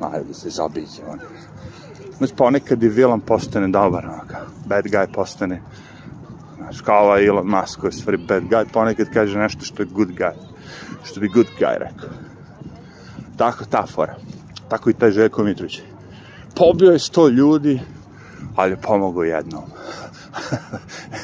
ajde 0.00 0.24
da 0.24 0.34
se 0.34 0.50
zabiđe, 0.50 1.02
on. 1.08 1.18
Znači, 2.18 2.34
ponekad 2.34 2.82
i 2.82 2.88
vilan 2.88 3.20
postane 3.20 3.68
dobar, 3.68 4.06
onaka, 4.06 4.38
bad 4.66 4.84
guy 4.84 5.12
postane, 5.14 5.62
znaš, 6.56 6.80
kao 6.80 7.04
ovaj 7.04 7.26
Elon 7.26 7.46
Musk 7.46 7.80
koji 7.80 7.92
stvari 7.92 8.16
bad 8.16 8.42
guy, 8.42 8.64
ponekad 8.72 9.08
kaže 9.14 9.38
nešto 9.38 9.64
što 9.64 9.82
je 9.82 9.86
good 9.86 10.08
guy, 10.08 10.32
što 11.04 11.20
bi 11.20 11.28
good 11.28 11.48
guy 11.60 11.78
rekao. 11.78 12.08
Tako 13.36 13.64
ta 13.64 13.86
fora. 13.86 14.14
Tako 14.68 14.90
i 14.90 14.94
taj 14.94 15.10
Željko 15.10 15.44
Mitrović. 15.44 15.80
Pobio 16.56 16.90
je 16.90 16.98
sto 16.98 17.28
ljudi, 17.28 17.80
ali 18.56 18.72
je 18.72 18.76
pomogao 18.76 19.22
jednom. 19.22 19.64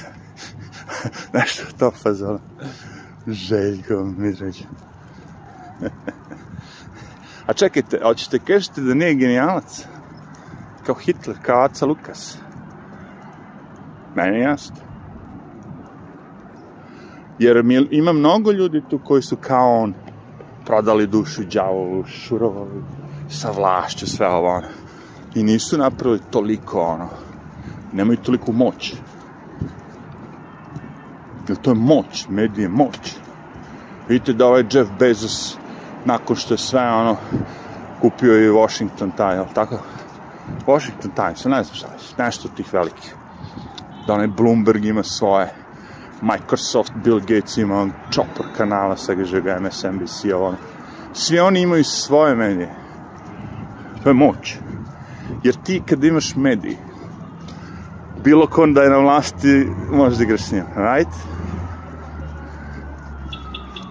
Nešto 1.39 1.63
to 1.79 1.91
fazon. 1.91 2.39
Željko 3.29 4.05
Mitrović. 4.17 4.65
A 7.47 7.53
čekajte, 7.53 8.01
hoćete 8.03 8.39
kažete 8.39 8.81
da 8.81 8.95
nije 8.95 9.15
genijalac? 9.15 9.87
Kao 10.87 10.95
Hitler, 10.95 11.37
kao 11.43 11.63
Aca 11.63 11.87
Lukas? 11.87 12.39
Meni 14.15 14.37
je 14.37 14.43
jasno. 14.43 14.77
Jer 17.39 17.63
ima 17.91 18.13
mnogo 18.13 18.53
ljudi 18.53 18.83
tu 18.91 19.01
koji 19.05 19.23
su 19.23 19.37
kao 19.37 19.83
on 19.83 19.95
prodali 20.67 21.07
dušu 21.07 21.45
djavolu, 21.45 22.05
šurovali 22.05 22.83
sa 23.29 23.51
vlašću, 23.51 24.07
sve 24.07 24.29
ovo 24.29 24.49
ono. 24.49 24.69
I 25.35 25.43
nisu 25.43 25.79
napravili 25.79 26.21
toliko 26.31 26.81
ono. 26.81 27.09
Nemaju 27.93 28.19
toliko 28.19 28.53
moć. 28.53 28.95
Jer 31.49 31.57
to 31.57 31.71
je 31.71 31.75
moć, 31.75 32.27
medije 32.29 32.69
moć. 32.69 33.17
Vidite 34.09 34.33
da 34.33 34.47
ovaj 34.47 34.65
Jeff 34.71 34.91
Bezos, 34.99 35.57
nakon 36.05 36.37
što 36.37 36.55
je 36.55 36.59
sve 36.59 36.91
ono, 36.91 37.17
kupio 38.01 38.45
i 38.45 38.51
Washington 38.51 39.11
Times, 39.11 39.55
tako? 39.55 39.79
Washington 40.67 41.11
Times, 41.11 41.45
ne 41.45 41.63
znam 41.63 41.75
šta 41.75 41.87
je, 41.87 42.27
nešto 42.27 42.49
od 42.49 42.55
tih 42.55 42.73
velikih. 42.73 43.15
Da 44.07 44.15
onaj 44.15 44.27
Bloomberg 44.27 44.85
ima 44.85 45.03
svoje, 45.03 45.53
Microsoft, 46.23 46.93
Bill 47.05 47.21
Gates 47.21 47.57
ima 47.57 47.89
čopor 48.11 48.47
kanala, 48.57 48.97
sa 48.97 49.15
ga 49.15 49.61
MSNBC, 49.61 50.25
ovo. 50.35 50.55
Svi 51.13 51.39
oni 51.39 51.61
imaju 51.61 51.85
svoje 51.85 52.35
medije. 52.35 52.75
To 54.03 54.11
je 54.11 54.15
moć. 54.15 54.57
Jer 55.43 55.55
ti 55.65 55.83
kad 55.87 56.05
imaš 56.05 56.37
mediji, 56.37 56.77
bilo 58.25 58.47
kon 58.47 58.75
da 58.75 58.83
je 58.83 58.91
na 58.91 58.99
vlasti, 58.99 59.69
možeš 59.91 60.19
da 60.19 60.25
igraš 60.25 60.43
s 60.43 60.53
njim, 60.53 60.65
right? 60.77 61.38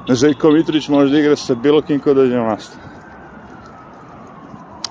Željko 0.09 0.51
Mitrović 0.51 0.89
može 0.89 1.11
da 1.11 1.19
igra 1.19 1.35
sa 1.35 1.55
bilo 1.55 1.81
kim 1.81 1.99
ko 1.99 2.13
dođe 2.13 2.35
na 2.35 2.43
vlast. 2.43 2.77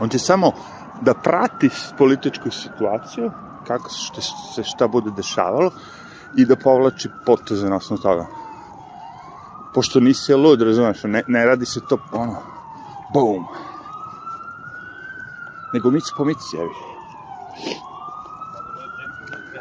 On 0.00 0.08
će 0.08 0.18
samo 0.18 0.52
da 1.00 1.14
prati 1.14 1.70
političku 1.98 2.50
situaciju, 2.50 3.30
kako 3.66 3.90
se 3.90 4.22
se 4.54 4.64
šta 4.64 4.88
bude 4.88 5.10
dešavalo, 5.16 5.70
i 6.36 6.44
da 6.44 6.56
povlači 6.56 7.08
poteze 7.26 7.68
na 7.68 7.76
osnovu 7.76 8.02
toga. 8.02 8.26
Pošto 9.74 10.00
nisi 10.00 10.34
lud, 10.34 10.62
razumeš, 10.62 11.02
ne, 11.04 11.22
ne 11.26 11.46
radi 11.46 11.66
se 11.66 11.80
to, 11.88 11.98
ono, 12.12 12.36
boom. 13.12 13.44
Nego 15.74 15.90
mic 15.90 16.04
po 16.16 16.24
mic, 16.24 16.38
jevi. 16.52 16.74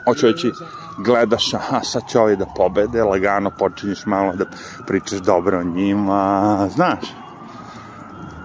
Hoću 0.05 0.27
reći, 0.27 0.51
gledaš, 0.97 1.53
aha, 1.53 1.79
sad 1.83 2.07
će 2.07 2.19
ovi 2.19 2.35
da 2.35 2.45
pobede, 2.45 3.03
lagano 3.03 3.51
počinješ 3.51 4.05
malo 4.05 4.35
da 4.35 4.45
pričaš 4.87 5.19
dobro 5.19 5.59
o 5.59 5.63
njima, 5.63 6.69
znaš. 6.75 6.99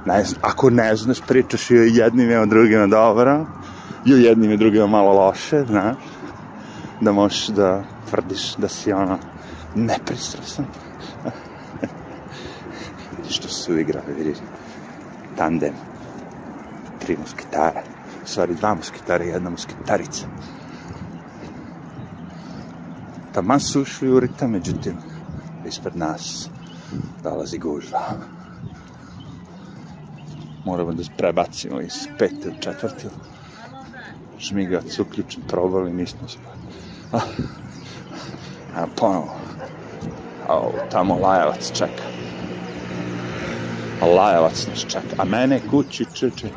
Ne, 0.07 0.25
ako 0.41 0.71
ne 0.71 0.97
znaš, 0.97 1.21
pričaš 1.29 1.71
i 1.71 1.79
o 1.79 1.83
jednim 1.83 2.31
i 2.31 2.37
o 2.37 2.47
drugima 2.47 2.87
dobro, 2.87 3.47
i 4.05 4.15
o 4.15 4.17
jednim 4.17 4.51
i 4.51 4.57
drugima 4.57 4.87
malo 4.87 5.13
loše, 5.13 5.65
znaš. 5.67 5.97
Da 7.01 7.13
možeš 7.13 7.47
da 7.47 7.83
tvrdiš 8.11 8.57
da 8.57 8.69
si 8.69 8.93
ono 8.93 9.19
nepristrasan. 9.75 10.67
Što 13.31 13.49
su 13.49 13.79
igrali, 13.79 14.15
vidiš, 14.19 14.39
tandem, 15.37 15.75
tri 16.99 17.17
muskitara, 17.17 17.83
stvari 18.25 18.55
dva 18.55 18.75
muskitara 18.75 19.25
i 19.25 19.29
jedna 19.29 19.51
muskitarica. 19.51 20.27
Taman 23.33 23.61
su 23.61 23.83
ušli 23.83 24.11
u 24.11 24.21
ritam, 24.21 24.51
međutim, 24.51 24.97
ispred 25.67 25.97
nas 25.97 26.49
dolazi 27.23 27.59
gužva. 27.59 28.01
Moramo 30.65 30.93
da 30.93 31.03
prebacimo 31.17 31.81
iz 31.81 32.09
pete 32.19 32.49
u 32.49 32.63
četvrti. 32.63 33.07
Žmigac 34.39 34.99
uključen, 34.99 35.43
probali, 35.49 35.93
nismo 35.93 36.29
spali. 36.29 36.61
Ah. 37.13 37.21
A 38.77 38.87
ponovo. 38.97 39.37
A 40.49 40.71
tamo 40.91 41.15
Lajevac 41.15 41.73
čeka. 41.73 42.05
A 44.01 44.07
Lajevac 44.07 44.67
nas 44.67 44.79
čeka. 44.79 45.17
A 45.19 45.25
mene 45.25 45.61
kući 45.71 46.07
čeče 46.15 46.49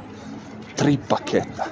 tri 0.75 0.97
paketa. 1.09 1.65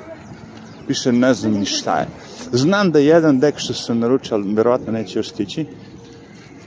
Više 0.87 1.11
ne 1.11 1.33
znam 1.33 1.53
ni 1.53 1.65
šta 1.65 1.97
je. 1.97 2.07
Znam 2.51 2.91
da 2.91 2.99
jedan 2.99 3.39
dek 3.39 3.57
što 3.57 3.73
sam 3.73 3.99
naručio, 3.99 4.37
ali 4.37 4.53
verovatno 4.53 4.93
neće 4.93 5.19
još 5.19 5.29
stići, 5.29 5.65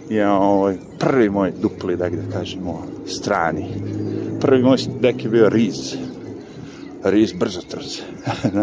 je 0.08 0.28
ovaj, 0.28 0.76
prvi 0.98 1.30
moj 1.30 1.52
dupli 1.62 1.96
dek, 1.96 2.14
da 2.14 2.38
kažemo, 2.38 2.86
strani. 3.06 3.66
Prvi 4.40 4.62
moj 4.62 4.76
dek 5.00 5.24
je 5.24 5.30
bio 5.30 5.48
Riz. 5.48 5.96
Riz 7.04 7.32
brzo 7.32 7.60
trz. 7.68 8.00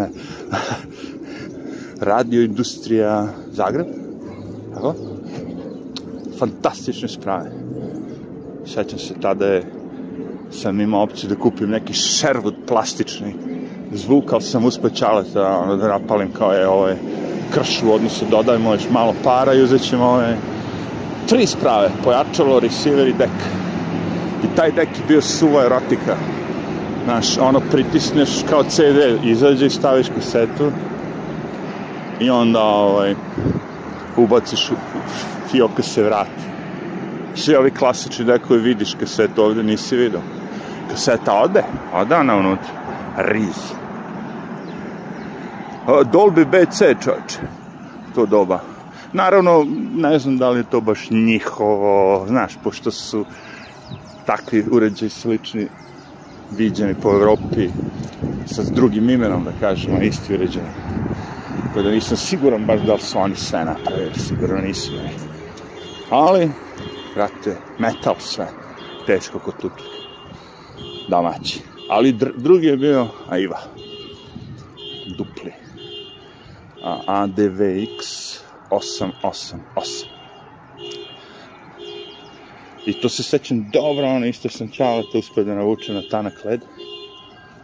Radio 2.00 2.42
industrija 2.42 3.28
Zagreb. 3.52 3.86
Tako? 4.74 4.94
Fantastične 6.38 7.08
sprave. 7.08 7.50
Sećam 8.66 8.98
se 8.98 9.14
tada 9.20 9.46
je 9.46 9.62
sam 10.50 10.80
imao 10.80 11.02
opciju 11.02 11.30
da 11.30 11.36
kupim 11.36 11.70
neki 11.70 11.92
Sherwood 11.92 12.54
plastični 12.66 13.34
zvuk, 13.96 14.32
ali 14.32 14.42
sam 14.42 14.64
uspio 14.64 14.90
čaleta 14.90 15.58
ono, 15.58 15.76
da 15.76 15.88
napalim 15.88 16.32
kao 16.32 16.52
je 16.52 16.68
ovaj 16.68 16.94
krš 17.54 17.82
u 17.82 17.92
odnosu 17.92 18.24
dodajmo 18.30 18.72
još 18.72 18.90
malo 18.90 19.14
para 19.24 19.54
i 19.54 19.62
uzet 19.62 19.82
ćemo 19.82 20.04
ove 20.04 20.36
tri 21.28 21.46
sprave, 21.46 21.90
pojačalo, 22.04 22.60
receiver 22.60 23.08
i 23.08 23.12
dek. 23.12 23.30
I 24.44 24.56
taj 24.56 24.72
dek 24.72 24.88
je 24.88 25.04
bio 25.08 25.20
suva 25.20 25.64
erotika. 25.64 26.16
Znaš, 27.04 27.38
ono 27.38 27.60
pritisneš 27.60 28.30
kao 28.50 28.62
CD, 28.64 29.24
izađe 29.24 29.66
i 29.66 29.70
staviš 29.70 30.06
kasetu 30.14 30.72
i 32.20 32.30
onda 32.30 32.62
ovaj, 32.62 33.14
ubaciš 34.16 34.70
u 34.70 34.74
fioka 35.50 35.82
se 35.82 36.02
vrati. 36.02 36.42
Svi 37.34 37.54
ovi 37.54 37.70
klasični 37.70 38.24
dekovi 38.24 38.60
vidiš 38.60 38.94
kasetu 38.94 39.44
ovde 39.44 39.62
nisi 39.62 39.96
vidio. 39.96 40.20
Kaseta 40.90 41.32
ode, 41.32 41.62
ode 41.94 42.14
ona 42.14 42.36
unutra. 42.36 42.70
Riz. 43.16 43.81
Dolby 45.86 46.44
BC, 46.44 46.78
čoče. 47.04 47.38
To 48.14 48.26
doba. 48.26 48.60
Naravno, 49.12 49.66
ne 49.94 50.18
znam 50.18 50.38
da 50.38 50.50
li 50.50 50.58
je 50.58 50.70
to 50.70 50.80
baš 50.80 51.10
njihovo, 51.10 52.24
znaš, 52.28 52.52
pošto 52.64 52.90
su 52.90 53.24
takvi 54.26 54.64
uređaji 54.70 55.10
slični 55.10 55.68
viđeni 56.56 56.94
po 57.02 57.10
Evropi 57.10 57.68
sa 58.46 58.62
drugim 58.62 59.10
imenom, 59.10 59.44
da 59.44 59.52
kažemo, 59.60 60.02
isti 60.02 60.34
uređaj. 60.34 60.62
Tako 61.66 61.82
da 61.82 61.90
nisam 61.90 62.16
siguran 62.16 62.64
baš 62.64 62.80
da 62.80 62.94
li 62.94 63.00
su 63.00 63.18
oni 63.18 63.36
sve 63.36 63.64
napravili, 63.64 64.14
sigurno 64.14 64.60
nisu. 64.60 64.92
Ali, 66.10 66.50
brate, 67.14 67.56
metal 67.78 68.14
sve, 68.18 68.48
teško 69.06 69.38
kod 69.38 69.54
tutu. 69.60 69.84
Domaći. 71.08 71.60
Ali 71.88 72.12
dr 72.12 72.30
drugi 72.36 72.66
je 72.66 72.76
bio 72.76 73.06
Aiva. 73.28 73.60
Dupli. 75.18 75.61
A 76.84 77.02
ADVX 77.06 78.38
888. 78.70 80.06
I 82.86 82.92
to 82.92 83.08
se 83.08 83.22
sećam 83.22 83.70
dobro, 83.72 84.06
ono 84.06 84.26
isto 84.26 84.48
sam 84.48 84.70
čala 84.70 85.02
to 85.12 85.18
uspio 85.18 85.44
da 85.44 85.54
navuče 85.54 85.92
na 85.92 86.02
tanak 86.10 86.44
led. 86.44 86.60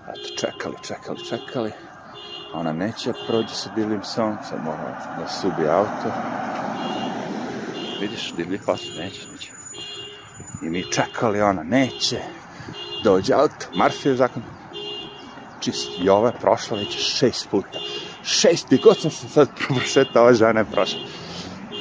Eto, 0.09 0.29
čekali, 0.37 0.77
čekali, 0.83 1.19
čekali. 1.29 1.73
Ona 2.55 2.73
neće 2.73 3.13
prođe 3.27 3.55
sa 3.55 3.71
divljim 3.77 4.03
sad 4.03 4.65
mora 4.65 5.17
da 5.19 5.29
subi 5.29 5.69
auto. 5.69 6.13
Vidiš, 8.01 8.33
divlji 8.37 8.59
pas, 8.67 8.81
neće, 8.99 9.21
neće. 9.33 9.53
I 10.63 10.71
mi 10.71 10.93
čekali, 10.93 11.41
ona 11.41 11.63
neće. 11.63 12.21
Dođe 13.05 13.35
auto, 13.35 13.67
Marfijev 13.75 14.17
zakon. 14.17 14.43
Čist, 15.61 15.89
i 16.05 16.09
ova 16.09 16.29
je 16.29 16.39
prošla 16.41 16.77
već 16.77 17.19
šest 17.19 17.49
puta. 17.51 17.79
Šest, 18.29 18.73
i 18.73 18.77
god 18.77 19.01
sam 19.01 19.11
se 19.11 19.29
sad 19.29 19.49
prošetao, 19.69 20.23
ova 20.23 20.33
žena 20.33 20.61
je 20.61 20.67
prošla. 20.73 21.01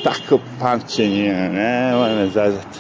Tako 0.04 0.40
pamćenje, 0.60 1.34
nemoj 1.34 2.16
me 2.16 2.28
zazati. 2.28 2.80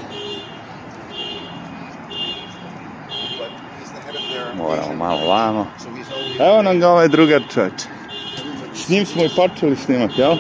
Moramo 4.56 4.94
malo 4.96 5.28
vamo. 5.28 5.68
Evo 6.40 6.62
nam 6.62 6.80
ga 6.80 6.90
ovaj 6.90 7.08
drugar 7.08 7.42
čovječ. 7.54 7.82
S 8.74 8.90
njim 8.90 9.06
smo 9.06 9.24
i 9.24 9.30
počeli 9.36 9.76
snimati, 9.76 10.22
jel? 10.22 10.38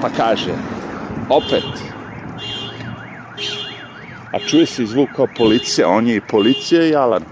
pa 0.00 0.08
kaže, 0.16 0.54
opet, 1.28 1.64
a 4.32 4.38
čuje 4.38 4.66
se 4.66 4.86
zvuk 4.86 5.08
kao 5.16 5.26
policija, 5.36 5.88
on 5.88 6.06
je 6.06 6.16
i 6.16 6.20
policija 6.20 6.86
i 6.86 6.94
alarm. 6.94 7.24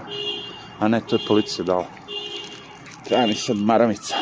A 0.79 0.87
ne, 0.87 1.01
to 1.01 1.15
je 1.15 1.27
policija 1.27 1.65
dala. 1.65 2.04
Treba 3.07 3.27
mi 3.27 3.35
sad 3.35 3.57
maramica. 3.57 4.15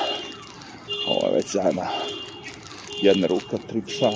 Ovo 1.07 1.27
je 1.27 1.33
već 1.33 1.51
zajedno. 1.51 1.81
Jedna 3.01 3.27
ruka, 3.27 3.57
tri 3.67 3.81
psa. 3.81 4.11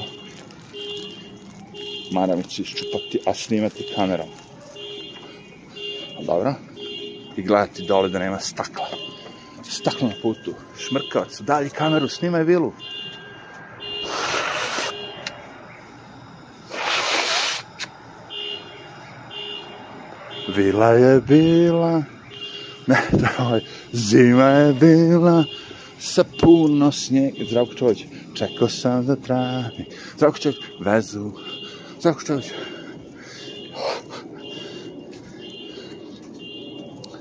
Maramicu 2.11 2.61
iščupati, 2.61 3.19
a 3.25 3.33
snimati 3.33 3.87
kamerom. 3.95 4.27
Dobro. 6.25 6.53
I 7.37 7.41
gledati 7.41 7.85
dole 7.87 8.09
da 8.09 8.19
nema 8.19 8.39
stakla. 8.39 8.87
Staklo 9.69 10.07
na 10.07 10.13
putu. 10.21 10.53
Šmrkavac. 10.79 11.41
Dalje 11.41 11.69
kameru, 11.69 12.07
snimaj 12.07 12.43
vilu. 12.43 12.73
Vila 20.55 20.87
je 20.87 21.21
bila, 21.21 22.03
ne, 22.87 22.97
ovaj, 23.39 23.61
zima 23.93 24.43
je 24.43 24.73
bila, 24.73 25.43
sa 25.99 26.23
puno 26.41 26.91
snijega. 26.91 27.37
Zdravko 27.49 27.73
Čović, 27.73 28.05
čekao 28.33 28.69
sam 28.69 29.05
da 29.05 29.15
travi. 29.15 29.85
Zdravko 30.17 30.39
Čović, 30.39 30.57
vezu. 30.79 31.31
Zdravko 31.99 32.21
Čović. 32.21 32.45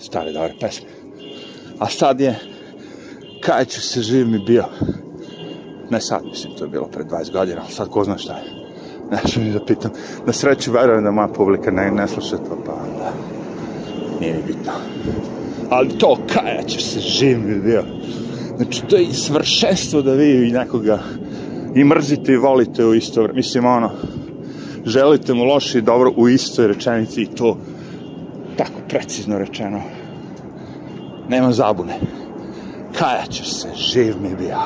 Stare 0.01 0.33
dobre 0.33 0.55
pesme. 0.61 0.87
A 1.79 1.89
sad 1.89 2.21
je, 2.21 2.39
kaj 3.41 3.65
će 3.65 3.81
se 3.81 4.03
živ 4.03 4.29
mi 4.29 4.39
bio. 4.39 4.65
Ne 5.91 6.01
sad, 6.01 6.25
mislim, 6.25 6.53
to 6.59 6.65
je 6.65 6.71
bilo 6.71 6.87
pred 6.87 7.07
20 7.07 7.33
godina, 7.33 7.61
ali 7.65 7.73
sad 7.73 7.89
ko 7.89 8.05
zna 8.05 8.19
šta 8.19 8.33
je. 8.33 8.67
Nešto 9.11 9.41
mi 9.41 9.53
da 9.53 9.65
pitam. 9.65 9.91
Na 10.27 10.33
sreću 10.33 10.73
verujem 10.73 11.05
da 11.05 11.11
moja 11.11 11.29
publika 11.29 11.71
ne, 11.71 11.91
ne 11.91 12.09
sluša 12.09 12.37
to, 12.37 12.63
pa 12.67 12.73
onda 12.73 13.13
nije 14.21 14.35
mi 14.35 14.43
bitno. 14.43 14.73
Ali 15.71 15.99
to 15.99 16.19
kaja 16.33 16.63
će 16.67 16.81
se 16.81 17.01
živ 17.01 17.39
mi 17.39 17.61
bio. 17.61 17.83
Znači, 18.57 18.83
to 18.83 18.97
je 18.97 19.03
i 19.03 19.13
svršenstvo 19.13 20.03
da 20.03 20.13
vi 20.13 20.51
nekoga 20.53 20.99
i 21.75 21.85
mrzite 21.85 22.33
i 22.33 22.37
volite 22.37 22.85
u 22.85 22.95
isto 22.95 23.23
vreme. 23.23 23.37
Mislim, 23.37 23.65
ono, 23.65 23.91
želite 24.85 25.35
mu 25.35 25.45
loše 25.45 25.79
i 25.79 25.83
dobro 25.83 26.13
u 26.17 26.29
istoj 26.29 26.67
rečenici 26.67 27.23
i 27.23 27.27
to 27.27 27.59
tako 28.57 28.81
precizno 28.89 29.39
rečeno. 29.39 29.83
Nema 31.29 31.53
zabune. 31.53 31.99
Kajaćeš 32.99 33.53
se, 33.53 33.69
živ 33.75 34.15
mi 34.21 34.37
bio. 34.37 34.59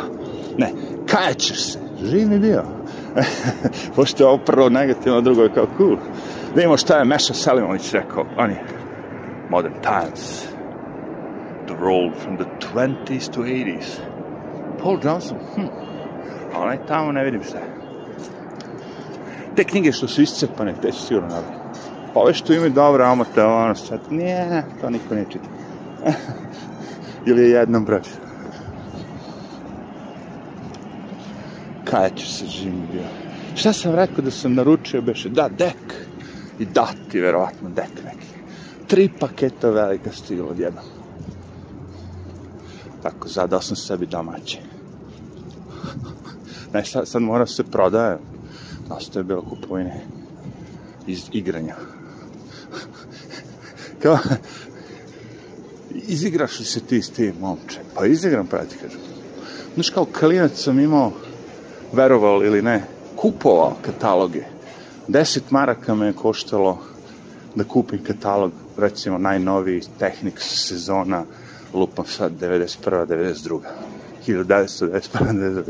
Ne, 0.58 0.72
kajaćeš 1.06 1.62
se, 1.62 1.78
živ 2.04 2.28
mi 2.28 2.38
bio. 2.38 2.62
Pošto 3.96 4.22
je 4.22 4.28
ovo 4.28 4.38
prvo 4.38 4.68
negativno, 4.68 5.20
drugo 5.20 5.42
je 5.42 5.54
kao 5.54 5.66
cool. 5.78 5.96
Da 6.54 6.62
imamo 6.62 6.76
šta 6.76 6.98
je 6.98 7.04
Meša 7.04 7.34
Selimović 7.34 7.92
rekao. 7.92 8.24
On 8.38 8.50
je 8.50 8.64
modern 9.50 9.74
times. 9.82 10.59
The 11.80 11.86
roll 11.86 12.12
from 12.12 12.36
the 12.36 12.44
20s 12.44 13.32
to 13.32 13.40
80s. 13.40 14.00
Paul 14.82 15.00
Johnson, 15.04 15.38
hm. 15.38 15.66
Onaj 16.54 16.78
tamo 16.86 17.12
ne 17.12 17.24
vidim 17.24 17.42
šta 17.44 17.58
je. 17.58 17.64
Te 19.56 19.64
knjige 19.64 19.92
što 19.92 20.08
su 20.08 20.22
iscepane, 20.22 20.74
te 20.82 20.92
su 20.92 21.06
sigurno 21.06 21.28
nabili. 21.28 21.54
Ove 22.14 22.34
što 22.34 22.52
imaju 22.52 22.70
dobro 22.70 23.04
amote, 23.04 23.44
ono 23.44 23.74
sad, 23.74 24.00
nije, 24.10 24.64
to 24.80 24.90
niko 24.90 25.14
ne 25.14 25.24
čita. 25.30 25.48
Ili 27.26 27.42
je 27.42 27.50
jednom 27.50 27.84
broj. 27.84 28.00
Kaj 31.84 32.10
će 32.14 32.26
se 32.26 32.46
živim 32.46 32.88
bio? 32.92 33.04
Šta 33.54 33.72
sam 33.72 33.94
rekao 33.94 34.24
da 34.24 34.30
sam 34.30 34.54
naručio 34.54 35.02
beše? 35.02 35.28
Da, 35.28 35.48
dek. 35.48 35.94
I 36.58 36.64
dati, 36.64 37.20
verovatno, 37.20 37.68
dek 37.68 38.04
neki. 38.04 38.26
Tri 38.86 39.10
paketa 39.20 39.70
velika 39.70 40.12
stigla 40.12 40.48
odjednom. 40.50 40.99
Tako, 43.02 43.28
zadao 43.28 43.60
sam 43.60 43.76
sebi 43.76 44.06
domaće. 44.06 44.58
Ne, 46.72 46.84
sad, 46.84 47.08
sad 47.08 47.22
mora 47.22 47.46
se 47.46 47.64
prodaje. 47.64 48.18
Dosta 48.88 49.18
je 49.18 49.24
bilo 49.24 49.42
kupovine 49.42 50.00
iz 51.06 51.22
igranja. 51.32 51.76
Kao, 54.02 54.18
izigraš 55.90 56.58
li 56.58 56.64
se 56.64 56.80
ti 56.80 57.02
s 57.02 57.10
tim, 57.10 57.34
momče? 57.40 57.80
Pa 57.94 58.06
izigram, 58.06 58.46
pa 58.46 58.56
ja 58.56 58.64
ti 58.64 58.76
kažem. 58.82 59.00
Znaš, 59.74 59.90
kao 59.90 60.04
klinac 60.04 60.52
sam 60.54 60.80
imao, 60.80 61.12
verovao 61.92 62.44
ili 62.44 62.62
ne, 62.62 62.84
kupovao 63.16 63.76
kataloge. 63.82 64.44
10 65.08 65.40
maraka 65.50 65.94
me 65.94 66.06
je 66.06 66.12
koštalo 66.12 66.78
da 67.54 67.64
kupim 67.64 68.04
katalog, 68.04 68.52
recimo 68.76 69.18
najnoviji 69.18 69.82
Technics 69.98 70.68
sezona, 70.68 71.24
lupam 71.74 72.04
sad 72.04 72.32
91. 72.40 73.06
92. 73.06 73.60
1991. 74.26 75.00
92. 75.10 75.62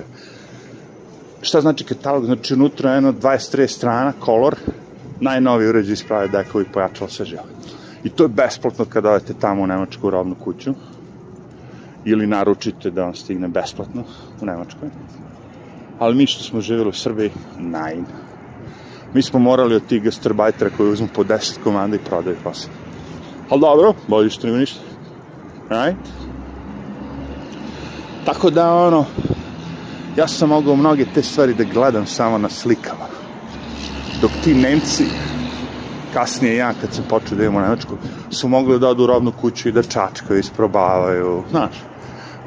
Šta 1.43 1.61
znači 1.61 1.85
katalog? 1.85 2.25
Znači 2.25 2.55
unutra 2.55 2.91
je 2.91 2.97
jedno 2.97 3.13
23 3.13 3.67
strana, 3.67 4.13
kolor, 4.21 4.57
najnoviji 5.21 5.69
uređaj 5.69 5.93
isprave 5.93 6.29
dekovi 6.29 6.65
pojačalo 6.73 7.11
sve 7.11 7.27
živo. 7.27 7.43
I 8.05 8.09
to 8.09 8.25
je 8.25 8.29
besplatno 8.29 8.85
kada 8.85 9.11
odete 9.11 9.35
tamo 9.41 9.63
u 9.63 9.67
Nemačku 9.67 10.11
robnu 10.11 10.35
kuću 10.35 10.75
ili 12.05 12.27
naručite 12.27 12.91
da 12.91 13.05
vam 13.05 13.15
stigne 13.15 13.49
besplatno 13.49 14.05
u 14.41 14.47
Nemačkoj. 14.47 14.89
Ali 15.99 16.15
mi 16.15 16.27
što 16.27 16.45
smo 16.45 16.61
živjeli 16.61 16.89
u 16.89 16.93
Srbiji, 16.93 17.31
najn. 17.59 18.05
Mi 19.15 19.23
smo 19.23 19.39
morali 19.39 19.75
od 19.75 19.87
tih 19.87 20.03
gastarbajtera 20.03 20.71
koji 20.77 20.93
uzmu 20.93 21.09
po 21.15 21.25
10 21.25 21.63
komanda 21.65 21.97
i 21.97 22.05
prodaju 22.09 22.37
posle. 22.45 22.71
Ali 23.51 23.61
dobro, 23.61 23.95
bolje 24.09 24.31
što 24.31 24.47
nema 24.47 24.59
ništa. 24.59 24.90
Right? 25.71 25.97
Tako 28.25 28.51
da, 28.51 28.75
ono, 28.75 29.05
ja 30.17 30.29
sam 30.29 30.49
mogao 30.49 30.77
mnoge 30.77 31.05
te 31.15 31.23
stvari 31.23 31.55
da 31.55 31.65
gledam 31.65 32.07
samo 32.07 32.39
na 32.39 32.49
slikama. 32.49 33.07
Dok 34.21 34.31
ti 34.45 34.55
Nemci, 34.55 35.05
kasnije 36.15 36.57
ja 36.57 36.73
kad 36.81 36.95
sam 36.95 37.05
počeo 37.09 37.37
da 37.37 37.43
idem 37.43 37.57
u 37.57 37.61
Nemačku, 37.61 37.97
su 38.31 38.49
mogli 38.49 38.79
da 38.79 38.89
odu 38.89 39.05
u 39.05 39.07
robnu 39.07 39.33
kuću 39.41 39.69
i 39.69 39.73
da 39.73 39.83
čačkaju, 39.83 40.41
isprobavaju, 40.41 41.43
znaš, 41.51 41.75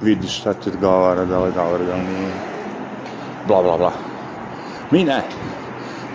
vidiš 0.02 0.40
šta 0.40 0.54
ti 0.54 0.70
odgovara, 0.70 1.26
da 1.26 1.40
li 1.40 1.52
dobro, 1.56 1.86
da 1.86 1.96
li 1.96 2.02
nije, 2.02 2.32
bla, 3.48 3.64
bla, 3.64 3.78
bla. 3.78 3.92
Mi 4.92 5.04
ne. 5.04 5.22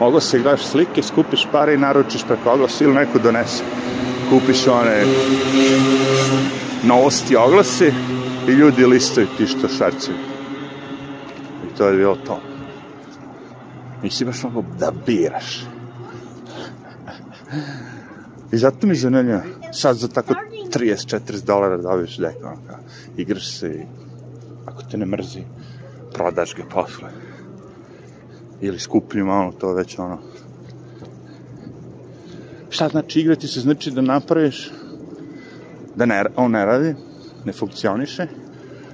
Mogu 0.00 0.20
se 0.20 0.38
gledaš 0.38 0.62
slike, 0.62 1.02
skupiš 1.02 1.46
pare 1.52 1.74
i 1.74 1.78
naručiš 1.78 2.24
preko 2.24 2.52
oglasa 2.52 2.84
ili 2.84 2.94
neko 2.94 3.18
donese. 3.18 3.64
Kupiš 4.30 4.66
one 4.66 5.04
novosti 6.84 7.36
oglase 7.36 7.92
i 8.48 8.50
ljudi 8.50 8.86
listaju 8.86 9.26
ti 9.36 9.46
što 9.46 9.68
šarcuju. 9.68 10.16
I 11.64 11.76
to 11.76 11.88
je 11.88 11.96
bilo 11.96 12.16
to. 12.26 12.40
Nisi 14.02 14.24
baš 14.24 14.42
mogu 14.42 14.64
da 14.78 14.92
biraš. 15.06 15.66
I 18.52 18.58
zato 18.58 18.86
mi 18.86 18.94
zanimljivo, 18.94 19.40
sad 19.72 19.96
za 19.96 20.08
tako 20.08 20.34
30-40 20.74 21.44
dolara 21.44 21.76
dobiješ 21.76 22.16
deko, 22.16 22.46
ono 22.46 22.56
kao, 22.66 22.78
igraš 23.16 23.58
se 23.58 23.68
i 23.68 23.82
ako 24.66 24.82
te 24.82 24.96
ne 24.98 25.06
mrzi, 25.06 25.42
prodaš 26.14 26.54
ga 26.54 26.64
posle. 26.64 27.08
Ili 28.60 28.78
skuplji 28.78 29.22
malo, 29.22 29.52
to 29.52 29.72
već 29.72 29.98
ono. 29.98 30.18
Šta 32.70 32.88
znači 32.88 33.20
igrati 33.20 33.48
se? 33.48 33.60
Znači 33.60 33.90
da 33.90 34.00
napraviš 34.00 34.70
da 35.98 36.06
ne, 36.06 36.24
on 36.36 36.50
ne 36.50 36.64
radi, 36.64 36.94
ne 37.44 37.52
funkcioniše 37.52 38.26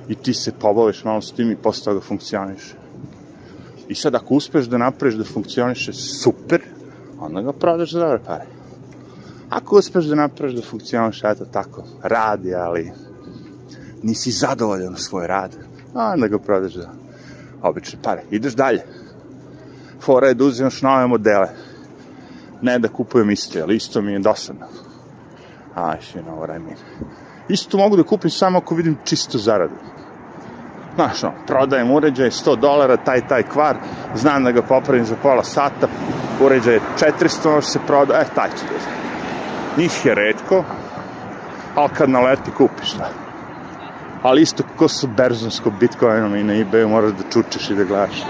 i 0.09 0.15
ti 0.15 0.35
se 0.35 0.53
pobaviš 0.53 1.05
malo 1.05 1.21
s 1.21 1.33
tim 1.33 1.51
i 1.51 1.57
posle 1.57 1.85
toga 1.85 2.01
funkcioniše. 2.01 2.75
I 3.89 3.95
sad 3.95 4.15
ako 4.15 4.35
uspeš 4.35 4.67
da 4.67 4.79
napraviš 4.79 5.15
da 5.15 5.25
funkcioniše 5.25 5.93
super, 5.93 6.63
onda 7.21 7.43
ga 7.43 7.53
prodaš 7.53 7.93
za 7.93 8.01
dobre 8.01 8.19
pare. 8.27 8.47
Ako 9.51 9.79
uspeš 9.79 10.05
da 10.05 10.15
napraviš 10.15 10.55
da 10.55 10.63
funkcioniše, 10.63 11.27
eto 11.29 11.45
tako, 11.45 11.85
radi, 12.03 12.55
ali 12.55 12.93
nisi 14.03 14.31
zadovoljan 14.31 14.95
u 14.95 14.97
svoj 14.97 15.27
rad, 15.27 15.57
onda 15.95 16.29
ga 16.29 16.39
prodaš 16.39 16.75
za 16.75 16.89
obične 17.63 17.99
pare. 18.03 18.23
Ideš 18.31 18.55
dalje. 18.55 18.83
Fora 20.01 20.29
je 20.29 20.35
da 20.35 20.45
uzimaš 20.45 20.83
nove 20.83 21.07
modele. 21.07 21.49
Ne 22.63 22.79
da 22.79 22.89
kupujem 22.89 23.31
isto, 23.31 23.61
ali 23.63 23.77
isto 23.77 24.03
mi 24.03 24.13
je 24.13 24.19
dosadno. 24.19 24.67
Aj, 25.75 25.99
you 26.15 26.23
know 26.23 26.39
what 26.39 26.51
I 26.51 26.59
mean. 26.59 26.77
Isto 27.49 27.79
mogu 27.79 27.97
da 27.97 28.03
kupim 28.03 28.31
samo 28.31 28.59
ako 28.59 28.75
vidim 28.75 28.97
čisto 29.05 29.39
zaradu. 29.39 29.75
Znaš, 30.95 31.23
no, 31.23 31.33
prodajem 31.47 31.91
uređaj, 31.91 32.31
100 32.31 32.57
dolara, 32.57 32.97
taj, 32.97 33.29
taj 33.29 33.43
kvar, 33.43 33.77
znam 34.15 34.45
da 34.45 34.53
ga 34.53 34.63
popravim 34.63 35.05
za 35.05 35.17
pola 35.23 35.45
sata, 35.45 35.89
uređaj 36.41 36.75
je 36.75 36.81
400, 37.21 37.55
može 37.55 37.67
se 37.67 37.79
proda, 37.87 38.15
e, 38.15 38.25
taj 38.35 38.49
ću 38.49 38.65
da 38.73 38.79
znam. 38.81 38.95
Njih 39.77 40.07
je 40.07 40.15
redko, 40.15 40.65
ali 41.75 41.91
kad 41.95 42.11
naleti 42.11 42.51
kupiš, 42.51 42.93
da. 42.93 43.11
Ali 44.23 44.43
isto 44.43 44.63
kako 44.63 44.89
su 44.89 45.07
berzonsko 45.07 45.71
bitcoinom 45.71 46.37
i 46.37 46.45
na 46.45 46.53
ebayu 46.53 46.89
moraš 46.89 47.13
da 47.13 47.31
čučeš 47.31 47.71
i 47.71 47.75
da 47.75 47.85
gledaš 47.85 48.23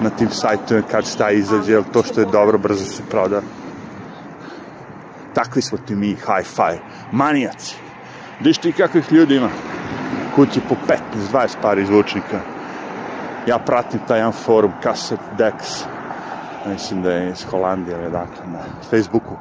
na 0.00 0.10
tim 0.10 0.30
sajtovima 0.30 0.88
kad 0.90 1.06
šta 1.06 1.30
izađe, 1.30 1.72
jer 1.72 1.82
to 1.92 2.02
što 2.02 2.20
je 2.20 2.26
dobro 2.26 2.58
brzo 2.58 2.84
se 2.84 3.02
proda. 3.10 3.40
Takvi 5.34 5.62
smo 5.62 5.78
ti 5.78 5.94
mi, 5.94 6.08
hi-fi, 6.08 6.78
manijaci. 7.12 7.76
Viš 8.40 8.58
ti 8.58 8.72
kakvih 8.72 9.12
ljudi 9.12 9.36
ima? 9.36 9.48
Kući 10.34 10.60
po 10.68 10.74
15-20 11.32 11.48
pari 11.62 11.86
zvučnika. 11.86 12.40
Ja 13.46 13.58
pratim 13.58 14.00
taj 14.08 14.18
jedan 14.18 14.32
forum, 14.32 14.72
Cassette 14.82 15.24
Dex. 15.38 15.84
Mislim 16.72 17.02
da 17.02 17.12
je 17.12 17.30
iz 17.30 17.44
Holandije 17.50 18.02
ili 18.02 18.10
dakle 18.10 18.46
na 18.46 18.60
Facebooku. 18.90 19.34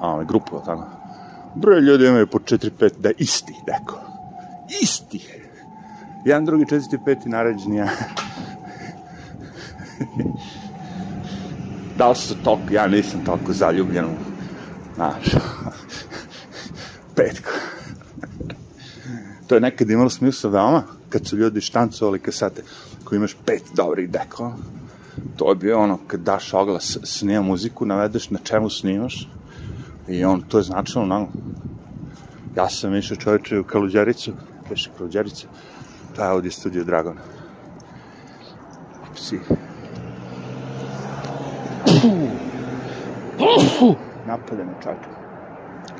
A, 0.00 0.08
ovaj, 0.08 0.24
grupu, 0.24 0.62
tako. 0.66 0.86
Broj 1.54 1.80
ljudi 1.80 2.06
imaju 2.06 2.26
po 2.26 2.38
4-5, 2.38 2.90
da 2.98 3.10
isti, 3.18 3.54
deko. 3.66 4.00
Isti. 4.82 5.40
Jedan, 6.24 6.44
drugi, 6.44 6.68
četvrti, 6.68 6.98
peti, 7.04 7.28
naređeni 7.28 7.76
ja. 7.76 7.86
da 11.98 12.08
li 12.08 12.16
su 12.16 12.34
toliko, 12.44 12.72
ja 12.72 12.86
nisam 12.86 13.24
toliko 13.24 13.52
zaljubljen 13.52 14.04
u, 14.04 14.29
znaš, 15.00 15.24
petko. 17.16 17.50
to 19.46 19.54
je 19.54 19.60
nekad 19.60 19.90
imalo 19.90 20.10
smisla 20.10 20.50
veoma, 20.50 20.82
kad 21.08 21.26
su 21.26 21.36
ljudi 21.36 21.60
štancovali 21.60 22.18
kasete, 22.18 22.62
koji 23.04 23.16
imaš 23.16 23.36
pet 23.46 23.62
dobrih 23.74 24.10
dekova, 24.10 24.52
to 25.36 25.50
je 25.50 25.56
bio 25.56 25.80
ono, 25.80 25.98
kad 26.06 26.20
daš 26.20 26.54
oglas, 26.54 26.98
snima 27.04 27.42
muziku, 27.42 27.86
navedeš 27.86 28.30
na 28.30 28.38
čemu 28.38 28.70
snimaš, 28.70 29.28
i 30.08 30.24
on, 30.24 30.42
to 30.42 30.58
je 30.58 30.64
značilo, 30.64 31.06
no, 31.06 31.28
ja 32.56 32.68
sam 32.68 32.94
išao 32.94 33.16
čovječe 33.16 33.58
u 33.58 33.64
Kaluđericu, 33.64 34.32
peše 34.68 34.90
Kaluđericu, 34.98 35.46
to 36.16 36.24
je 36.24 36.30
ovdje 36.30 36.50
studio 36.50 36.84
Dragona. 36.84 37.20
Psi. 39.14 39.38
Napada 43.38 44.09
me 44.36 44.74
čačka. 44.82 45.10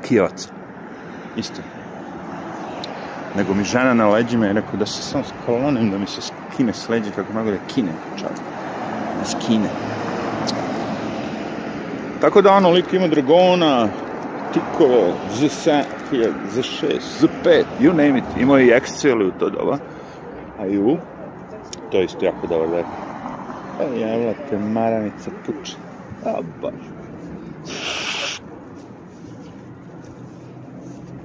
Kijovac. 0.01 0.47
Isto. 1.35 1.61
Nego 3.37 3.53
mi 3.53 3.63
žena 3.63 3.93
na 3.93 4.09
leđima 4.09 4.45
je 4.45 4.53
rekao 4.53 4.79
da 4.79 4.85
se 4.85 5.01
sam 5.01 5.23
sklonim, 5.23 5.91
da 5.91 5.97
mi 5.97 6.07
se 6.07 6.21
skine 6.21 6.73
s 6.73 6.89
leđa 6.89 7.11
kako 7.15 7.33
mogu 7.33 7.51
da 7.51 7.57
kine 7.73 7.91
čačka. 8.15 8.43
Da 9.19 9.25
skine. 9.25 9.69
Tako 12.21 12.41
da 12.41 12.53
ono, 12.53 12.69
lik 12.69 12.93
ima 12.93 13.07
dragona, 13.07 13.87
tikovo, 14.53 15.13
Z7, 15.39 15.83
Z6, 16.55 16.99
Z5, 17.21 17.63
you 17.79 17.89
name 17.89 18.17
it. 18.17 18.23
Imao 18.37 18.57
je 18.57 18.67
i 18.67 18.71
Excel 18.71 19.27
u 19.27 19.31
to 19.39 19.49
doba. 19.49 19.77
A 20.59 20.65
i 20.65 20.77
U, 20.77 20.97
to 21.91 21.97
je 21.97 22.05
isto 22.05 22.25
jako 22.25 22.47
dobar 22.47 22.69
dek. 22.69 22.85
E, 23.81 23.99
jevla 23.99 24.33
te 24.49 24.57
maranica 24.57 25.31
puče. 25.45 25.75
A, 26.25 26.33
baš. 26.61 26.73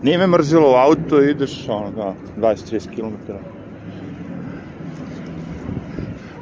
Nije 0.06 0.18
me 0.18 0.26
mrzilo 0.26 0.70
u 0.70 0.74
auto, 0.74 1.22
ideš, 1.22 1.68
ono, 1.68 1.90
da, 1.90 2.14
20-30 2.36 2.94
km. 2.94 3.32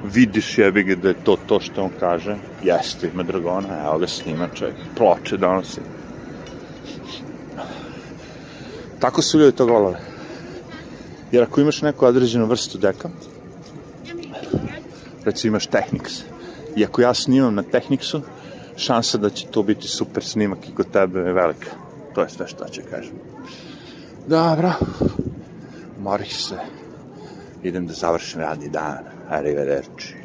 Vidiš 0.04 0.58
jebi 0.58 0.82
ga 0.82 0.94
da 0.94 1.08
je 1.08 1.14
to 1.24 1.36
to 1.46 1.60
što 1.60 1.82
on 1.82 1.90
kaže. 2.00 2.36
Jeste, 2.62 3.10
ima 3.14 3.22
dragona, 3.22 3.68
evo 3.86 3.98
ga 3.98 4.06
snima 4.06 4.48
čovjek. 4.54 4.76
Ploče 4.96 5.36
donosi. 5.36 5.80
Tako 8.98 9.22
su 9.22 9.38
ljudi 9.38 9.56
to 9.56 9.66
gledali. 9.66 9.96
Jer 11.32 11.42
ako 11.42 11.60
imaš 11.60 11.82
neku 11.82 12.06
određenu 12.06 12.46
vrstu 12.46 12.78
deka, 12.78 13.08
recimo 15.24 15.48
imaš 15.48 15.66
Technics, 15.66 16.22
i 16.76 16.84
ako 16.84 17.02
ja 17.02 17.14
snimam 17.14 17.54
na 17.54 17.62
Technicsu, 17.62 18.20
šansa 18.76 19.18
da 19.18 19.30
će 19.30 19.46
to 19.46 19.62
biti 19.62 19.88
super 19.88 20.24
snimak 20.24 20.68
i 20.68 20.74
kod 20.74 20.90
tebe 20.90 21.20
je 21.20 21.32
velika. 21.32 21.83
To 22.14 22.22
je 22.22 22.28
sve 22.28 22.46
što 22.46 22.64
će 22.64 22.82
kažem. 22.82 23.14
Dobro. 24.26 24.72
Morih 26.00 26.36
se. 26.36 26.56
Idem 27.62 27.86
da 27.86 27.92
završim 27.92 28.40
radni 28.40 28.68
dan. 28.68 29.04
Arrivederci. 29.28 30.23